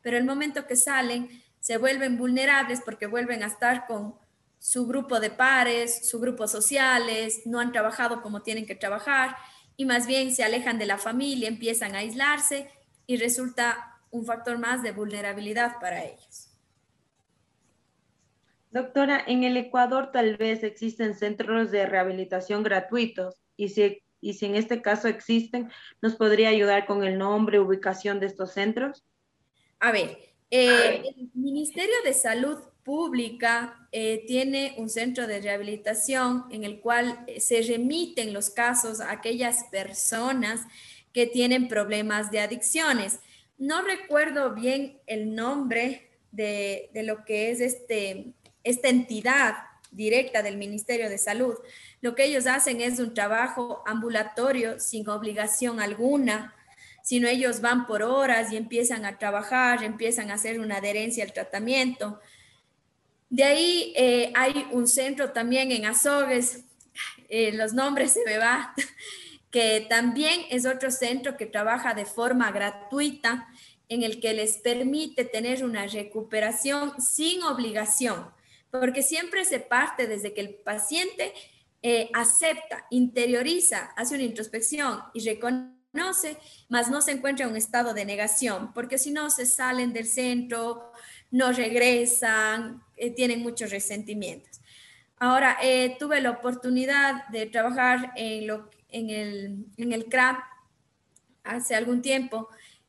pero 0.07 0.19
el 0.19 0.25
momento 0.25 0.69
que 0.69 0.77
salen 0.77 1.29
se 1.59 1.79
vuelven 1.79 2.17
vulnerables 2.17 2.81
porque 2.81 3.09
vuelven 3.09 3.43
a 3.43 3.49
estar 3.49 3.89
con 3.89 4.15
su 4.61 4.87
grupo 4.87 5.19
de 5.19 5.31
pares, 5.31 6.09
su 6.09 6.21
grupo 6.21 6.47
sociales, 6.47 7.43
no 7.45 7.59
han 7.59 7.73
trabajado 7.73 8.23
como 8.23 8.43
tienen 8.43 8.67
que 8.67 8.77
trabajar 8.77 9.35
y 9.77 9.85
más 9.85 10.07
bien 10.07 10.33
se 10.33 10.45
alejan 10.45 10.79
de 10.79 10.87
la 10.87 10.97
familia, 10.97 11.49
empiezan 11.49 11.97
a 11.97 11.99
aislarse 11.99 12.71
y 13.09 13.17
resulta 13.17 13.99
un 14.13 14.25
factor 14.25 14.59
más 14.59 14.81
de 14.85 14.93
vulnerabilidad 14.93 15.81
para 15.81 16.05
ellos. 16.05 16.53
Doctora, 18.71 19.25
en 19.27 19.43
el 19.43 19.57
Ecuador 19.57 20.13
tal 20.13 20.37
vez 20.37 20.63
existen 20.63 21.17
centros 21.17 21.73
de 21.73 21.85
rehabilitación 21.85 22.63
gratuitos 22.63 23.43
y 23.57 23.71
si, 23.71 24.05
y 24.21 24.35
si 24.35 24.47
en 24.47 24.55
este 24.55 24.83
caso 24.83 25.09
existen, 25.09 25.69
¿nos 26.01 26.15
podría 26.15 26.51
ayudar 26.51 26.87
con 26.87 27.03
el 27.03 27.19
nombre, 27.19 27.59
ubicación 27.59 28.21
de 28.21 28.27
estos 28.27 28.53
centros? 28.53 29.05
A 29.79 29.93
ver, 29.93 30.19
eh, 30.51 31.03
el 31.17 31.31
Ministerio 31.35 31.95
de 32.05 32.15
Salud 32.15 32.59
Pública 32.83 33.89
eh, 33.91 34.25
tiene 34.27 34.75
un 34.79 34.89
centro 34.89 35.27
de 35.27 35.41
rehabilitación 35.41 36.45
en 36.51 36.63
el 36.63 36.81
cual 36.81 37.25
eh, 37.27 37.41
se 37.41 37.61
remiten 37.63 38.33
los 38.33 38.49
casos 38.51 39.01
a 39.01 39.11
aquellas 39.11 39.65
personas 39.65 40.61
que 41.13 41.27
tienen 41.27 41.67
problemas 41.67 42.31
de 42.31 42.41
adicciones. 42.41 43.19
No 43.59 43.83
recuerdo 43.83 44.55
bien 44.55 44.99
el 45.07 45.35
nombre 45.35 46.11
de, 46.31 46.91
lo 46.95 47.25
que 47.25 47.51
es 47.51 47.61
este, 47.61 48.35
esta 48.63 48.89
entidad 48.89 49.55
directa 49.91 50.43
del 50.43 50.57
Ministerio 50.57 51.09
de 51.09 51.19
Salud. 51.19 51.55
Lo 52.01 52.15
que 52.15 52.25
ellos 52.25 52.47
hacen 52.47 52.81
es 52.81 53.01
un 53.01 53.15
trabajo 53.15 53.83
ambulatorio 53.87 54.79
sin 54.79 55.09
obligación 55.09 55.81
alguna, 55.81 56.55
sino 57.07 57.29
ellos 57.29 57.61
van 57.61 57.87
por 57.87 58.03
horas 58.03 58.51
y 58.51 58.57
empiezan 58.57 59.05
a 59.05 59.17
trabajar, 59.17 59.85
empiezan 59.85 60.33
a 60.33 60.35
hacer 60.35 60.59
una 60.59 60.79
adherencia 60.79 61.23
al 61.23 61.33
tratamiento. 61.33 62.19
De 63.31 63.45
ahí 63.45 63.93
eh, 63.95 64.33
hay 64.35 64.67
un 64.73 64.89
centro 64.89 65.31
también 65.31 65.71
en 65.71 65.87
Azogues, 65.87 66.65
eh, 67.29 67.53
los 67.53 67.75
nombres 67.75 68.11
se 68.11 68.25
me 68.25 68.39
va, 68.39 68.75
que 69.53 69.87
también 69.89 70.47
es 70.51 70.67
otro 70.67 70.91
centro 70.91 71.37
que 71.37 71.47
trabaja 71.47 71.95
de 71.95 72.07
forma 72.07 72.51
gratuita 72.51 73.47
en 73.89 74.03
el 74.03 74.19
que 74.19 74.35
les 74.35 74.57
permite 74.57 75.25
tener 75.25 75.65
una 75.65 75.87
recuperación 75.87 77.01
sin 77.01 77.41
obligación, 77.45 78.33
porque 78.73 79.05
siempre 79.05 79.45
se 79.45 79.61
parte 79.61 80.09
desde 80.09 80.35
que 80.35 80.41
el 80.41 80.55
paciente 80.57 81.33
eh, 81.83 82.11
acepta, 82.15 82.85
interioriza, 82.91 83.93
hace 83.95 84.17
una 84.17 84.25
introspección 84.25 85.05
y 85.15 85.21
reconoce, 85.21 85.77
mas 86.69 86.91
no 86.91 87.01
se 87.01 87.13
encuentra 87.13 87.45
en 87.45 87.53
un 87.53 87.57
estado 87.57 87.95
de 87.95 88.05
negación, 88.05 88.73
porque 88.73 88.99
si 88.99 89.11
no 89.11 89.31
se 89.31 89.47
salen 89.47 89.93
del 89.93 90.07
centro, 90.07 90.93
no 91.31 91.53
regresan, 91.53 92.83
eh, 92.97 93.11
tienen 93.11 93.41
muchos 93.41 93.71
resentimientos. 93.71 94.61
Ahora, 95.19 95.57
eh, 95.63 95.97
tuve 95.99 96.21
la 96.21 96.31
oportunidad 96.31 97.27
de 97.29 97.47
trabajar 97.47 98.13
en, 98.17 98.47
lo, 98.47 98.71
en, 98.91 99.11
el, 99.11 99.67
en 99.77 99.93
el 99.93 100.07
CRAP 100.07 100.39
hace 101.43 101.75
algún 101.75 102.03
tiempo. 102.03 102.49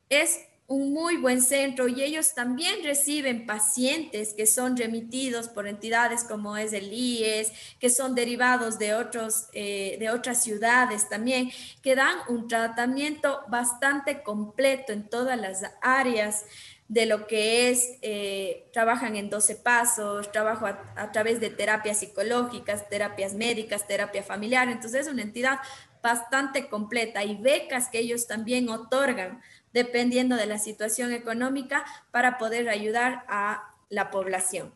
Es 0.10 0.42
un 0.68 0.92
muy 0.92 1.16
buen 1.16 1.42
centro 1.42 1.88
y 1.88 2.04
ellos 2.04 2.34
también 2.34 2.84
reciben 2.84 3.46
pacientes 3.46 4.34
que 4.34 4.46
son 4.46 4.76
remitidos 4.76 5.48
por 5.48 5.66
entidades 5.66 6.26
como 6.26 6.58
es 6.58 6.74
el 6.74 6.92
IES, 6.92 7.54
que 7.80 7.90
son 7.90 8.16
derivados 8.16 8.78
de, 8.78 8.94
otros, 8.94 9.48
eh, 9.54 9.96
de 9.98 10.10
otras 10.10 10.44
ciudades 10.44 11.08
también, 11.08 11.50
que 11.82 11.96
dan 11.96 12.18
un 12.28 12.50
tratamiento 12.50 13.44
bastante 13.48 14.24
completo 14.24 14.92
en 14.92 15.08
todas 15.08 15.40
las 15.40 15.64
áreas 15.82 16.44
de 16.90 17.06
lo 17.06 17.28
que 17.28 17.70
es, 17.70 17.98
eh, 18.02 18.70
trabajan 18.74 19.16
en 19.16 19.30
12 19.30 19.56
pasos, 19.58 20.32
trabajo 20.32 20.66
a, 20.66 20.94
a, 20.96 21.12
través 21.12 21.40
de 21.40 21.50
terapias 21.50 22.00
psicológicas, 22.00 22.88
terapias 22.90 23.34
médicas, 23.34 23.88
terapia 23.88 24.24
familiar, 24.24 24.70
entonces 24.70 25.08
es 25.08 25.14
una 25.14 25.22
entidad 25.22 25.60
bastante 26.02 26.70
completa 26.70 27.24
y 27.24 27.36
becas 27.36 27.90
que 27.90 28.00
ellos 28.00 28.28
también 28.28 28.70
otorgan 28.70 29.42
dependiendo 29.74 30.36
de 30.36 30.46
la 30.46 30.58
situación 30.58 31.12
económica 31.12 31.86
para 32.12 32.38
poder 32.38 32.70
ayudar 32.70 33.26
a 33.28 33.76
la 33.90 34.10
población. 34.10 34.74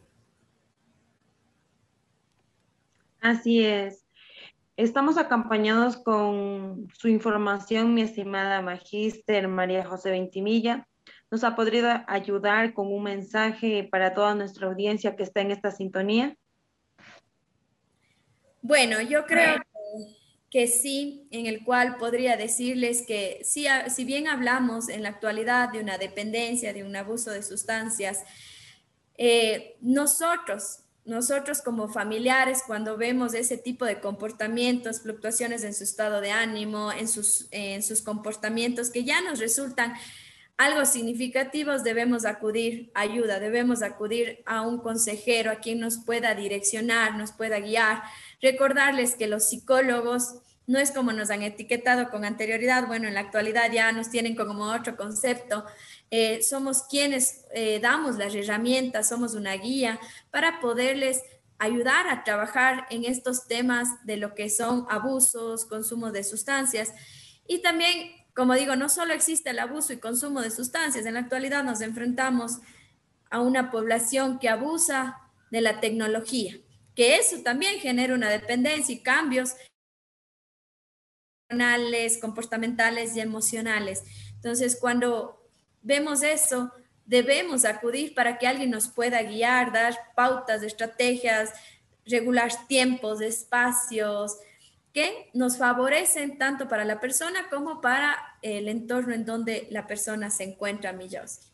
Así 3.20 3.64
es. 3.64 4.06
Estamos 4.78 5.18
acompañados 5.18 5.98
con 5.98 6.88
su 6.98 7.08
información, 7.08 7.94
mi 7.94 8.02
estimada 8.02 8.62
magíster 8.62 9.48
María 9.48 9.86
José 9.86 10.12
Ventimilla. 10.12 10.88
¿Nos 11.30 11.44
ha 11.44 11.56
podido 11.56 11.90
ayudar 12.08 12.74
con 12.74 12.92
un 12.92 13.04
mensaje 13.04 13.88
para 13.92 14.14
toda 14.14 14.34
nuestra 14.34 14.68
audiencia 14.68 15.16
que 15.16 15.24
está 15.24 15.42
en 15.42 15.52
esta 15.52 15.72
sintonía? 15.72 16.36
Bueno, 18.62 19.02
yo 19.02 19.26
creo 19.26 19.56
que 19.56 20.21
sí, 20.52 21.28
en 21.32 21.46
el 21.46 21.64
cual 21.64 21.96
podría 21.96 22.36
decirles 22.36 23.04
que 23.08 23.40
si, 23.44 23.68
si 23.90 24.04
bien 24.04 24.28
hablamos 24.28 24.90
en 24.90 25.04
la 25.04 25.10
actualidad 25.10 25.70
de 25.70 25.80
una 25.80 25.98
dependencia, 25.98 26.74
de 26.74 26.84
un 26.84 26.96
abuso 26.96 27.32
de 27.32 27.42
sustancias, 27.42 28.20
eh, 29.18 29.78
nosotros, 29.80 30.80
nosotros 31.06 31.62
como 31.62 31.88
familiares, 31.88 32.64
cuando 32.68 32.98
vemos 32.98 33.34
ese 33.34 33.58
tipo 33.58 33.86
de 33.86 34.02
comportamientos, 34.02 35.02
fluctuaciones 35.02 35.64
en 35.64 35.74
su 35.74 35.86
estado 35.86 36.20
de 36.20 36.32
ánimo, 36.32 36.92
en 36.92 37.08
sus, 37.08 37.48
en 37.52 37.82
sus 37.82 38.02
comportamientos 38.02 38.90
que 38.90 39.06
ya 39.06 39.22
nos 39.22 39.40
resultan 39.40 39.94
algo 40.62 40.86
significativos, 40.86 41.84
debemos 41.84 42.24
acudir 42.24 42.92
a 42.94 43.02
ayuda, 43.02 43.40
debemos 43.40 43.82
acudir 43.82 44.44
a 44.46 44.62
un 44.62 44.78
consejero, 44.78 45.50
a 45.50 45.56
quien 45.56 45.80
nos 45.80 45.98
pueda 45.98 46.36
direccionar, 46.36 47.16
nos 47.16 47.32
pueda 47.32 47.60
guiar. 47.60 48.04
Recordarles 48.42 49.16
que 49.16 49.26
los 49.26 49.50
psicólogos 49.50 50.36
no 50.68 50.78
es 50.78 50.92
como 50.92 51.14
nos 51.14 51.32
han 51.32 51.42
etiquetado 51.42 52.12
con 52.12 52.26
anterioridad, 52.26 52.86
bueno, 52.86 53.08
en 53.08 53.16
la 53.16 53.22
actualidad 53.22 53.72
ya 53.72 53.92
nos 53.92 54.12
tienen 54.12 54.36
como 54.36 54.72
otro 54.72 54.96
concepto. 54.96 55.66
Eh, 56.12 56.44
somos 56.44 56.84
quienes 56.84 57.44
eh, 57.56 57.80
damos 57.82 58.18
las 58.18 58.36
herramientas, 58.36 59.10
somos 59.10 59.34
una 59.34 59.54
guía 59.54 60.00
para 60.30 60.60
poderles 60.60 61.24
ayudar 61.58 62.08
a 62.08 62.24
trabajar 62.24 62.86
en 62.92 63.06
estos 63.06 63.48
temas 63.48 63.88
de 64.06 64.18
lo 64.18 64.36
que 64.36 64.52
son 64.52 64.86
abusos, 64.92 65.66
consumo 65.66 66.12
de 66.12 66.24
sustancias 66.24 66.94
y 67.48 67.64
también 67.64 68.21
como 68.36 68.56
digo, 68.56 68.76
no 68.76 68.90
solo 68.90 69.14
existe 69.14 69.50
el 69.50 69.60
abuso 69.60 69.94
y 69.94 69.98
consumo 69.98 70.42
de 70.42 70.52
sustancias, 70.52 71.06
en 71.06 71.16
la 71.16 71.22
actualidad 71.22 71.64
nos 71.64 71.82
enfrentamos 71.82 72.60
a 73.30 73.40
una 73.40 73.72
población 73.72 74.40
que 74.40 74.50
abusa 74.50 75.18
de 75.52 75.62
la 75.62 75.80
tecnología, 75.80 76.58
que 76.96 77.18
eso 77.18 77.42
también 77.44 77.80
genera 77.80 78.14
una 78.14 78.30
dependencia 78.30 78.94
y 78.94 79.00
cambios 79.00 79.56
comportamentales 82.22 83.16
y 83.16 83.20
emocionales. 83.20 84.04
Entonces, 84.36 84.78
cuando 84.80 85.50
vemos 85.82 86.24
eso, 86.24 86.72
debemos 87.06 87.66
acudir 87.66 88.14
para 88.14 88.38
que 88.38 88.48
alguien 88.48 88.70
nos 88.70 88.88
pueda 88.88 89.22
guiar, 89.24 89.74
dar 89.74 89.98
pautas, 90.16 90.64
estrategias, 90.64 91.52
regular 92.06 92.52
tiempos, 92.68 93.22
espacios, 93.22 94.38
que 94.94 95.30
nos 95.34 95.58
favorecen 95.58 96.38
tanto 96.38 96.68
para 96.68 96.86
la 96.86 97.00
persona 97.00 97.50
como 97.50 97.82
para 97.82 98.16
el 98.42 98.68
entorno 98.68 99.14
en 99.14 99.26
donde 99.26 99.68
la 99.72 99.88
persona 99.88 100.30
se 100.30 100.44
encuentra, 100.44 100.94
Millos. 100.94 101.52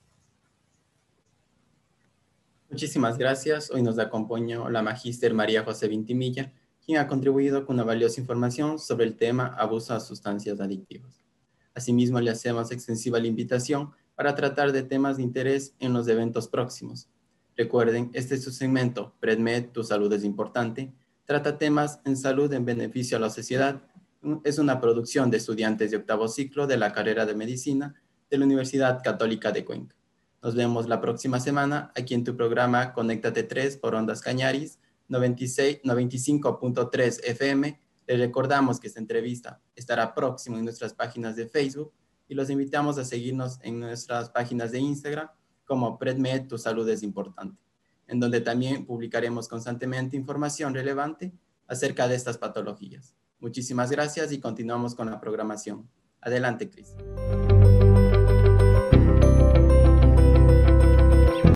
Muchísimas 2.70 3.18
gracias. 3.18 3.72
Hoy 3.72 3.82
nos 3.82 3.98
acompañó 4.00 4.70
la 4.70 4.82
magíster 4.82 5.34
María 5.34 5.64
José 5.64 5.88
Vintimilla, 5.88 6.52
quien 6.86 6.98
ha 6.98 7.08
contribuido 7.08 7.66
con 7.66 7.76
una 7.76 7.84
valiosa 7.84 8.20
información 8.20 8.80
sobre 8.80 9.06
el 9.06 9.16
tema 9.16 9.48
abuso 9.58 9.94
de 9.94 10.00
sustancias 10.00 10.60
adictivas. 10.60 11.24
Asimismo, 11.74 12.20
le 12.20 12.32
hacemos 12.32 12.72
extensiva 12.72 13.20
la 13.20 13.28
invitación 13.28 13.92
para 14.16 14.36
tratar 14.36 14.72
de 14.72 14.84
temas 14.84 15.18
de 15.18 15.24
interés 15.24 15.76
en 15.80 15.94
los 15.94 16.08
eventos 16.08 16.48
próximos. 16.48 17.08
Recuerden, 17.56 18.10
este 18.14 18.36
es 18.36 18.44
su 18.44 18.52
segmento, 18.52 19.14
PredMed, 19.20 19.70
tu 19.70 19.84
salud 19.84 20.12
es 20.12 20.24
importante, 20.24 20.92
trata 21.28 21.58
temas 21.58 22.00
en 22.06 22.16
salud 22.16 22.54
en 22.54 22.64
beneficio 22.64 23.18
a 23.18 23.20
la 23.20 23.30
sociedad. 23.30 23.82
Es 24.46 24.60
una 24.60 24.80
producción 24.80 25.30
de 25.30 25.36
estudiantes 25.36 25.92
de 25.92 25.98
octavo 25.98 26.30
ciclo 26.30 26.68
de 26.68 26.78
la 26.78 26.94
carrera 26.94 27.26
de 27.26 27.36
medicina 27.36 28.02
de 28.30 28.38
la 28.38 28.46
Universidad 28.46 29.04
Católica 29.04 29.52
de 29.52 29.66
Cuenca. 29.66 29.94
Nos 30.42 30.56
vemos 30.56 30.88
la 30.88 31.02
próxima 31.02 31.42
semana 31.42 31.92
aquí 31.98 32.14
en 32.14 32.24
tu 32.24 32.38
programa 32.38 32.94
Conéctate 32.94 33.44
3 33.44 33.76
por 33.76 33.94
Ondas 33.94 34.22
Cañaris 34.22 34.80
95.3 35.10 37.20
FM. 37.26 37.82
Les 38.08 38.20
recordamos 38.20 38.80
que 38.80 38.88
esta 38.88 39.02
entrevista 39.02 39.62
estará 39.76 40.16
próximo 40.16 40.58
en 40.58 40.64
nuestras 40.64 40.94
páginas 40.94 41.36
de 41.36 41.50
Facebook 41.50 41.92
y 42.30 42.36
los 42.36 42.50
invitamos 42.50 42.98
a 43.00 43.04
seguirnos 43.04 43.60
en 43.64 43.82
nuestras 43.82 44.30
páginas 44.30 44.72
de 44.72 44.80
Instagram 44.80 45.28
como 45.66 46.00
PredMed, 46.00 46.48
tu 46.48 46.58
salud 46.58 46.88
es 46.88 47.04
importante 47.04 47.67
en 48.08 48.20
donde 48.20 48.42
también 48.42 48.86
publicaremos 48.86 49.48
constantemente 49.48 50.18
información 50.18 50.74
relevante 50.74 51.34
acerca 51.68 52.08
de 52.08 52.16
estas 52.16 52.38
patologías. 52.38 53.16
Muchísimas 53.40 53.92
gracias 53.92 54.32
y 54.32 54.40
continuamos 54.40 54.96
con 54.96 55.10
la 55.12 55.20
programación. 55.20 55.90
Adelante, 56.22 56.70
Cris. 56.70 56.96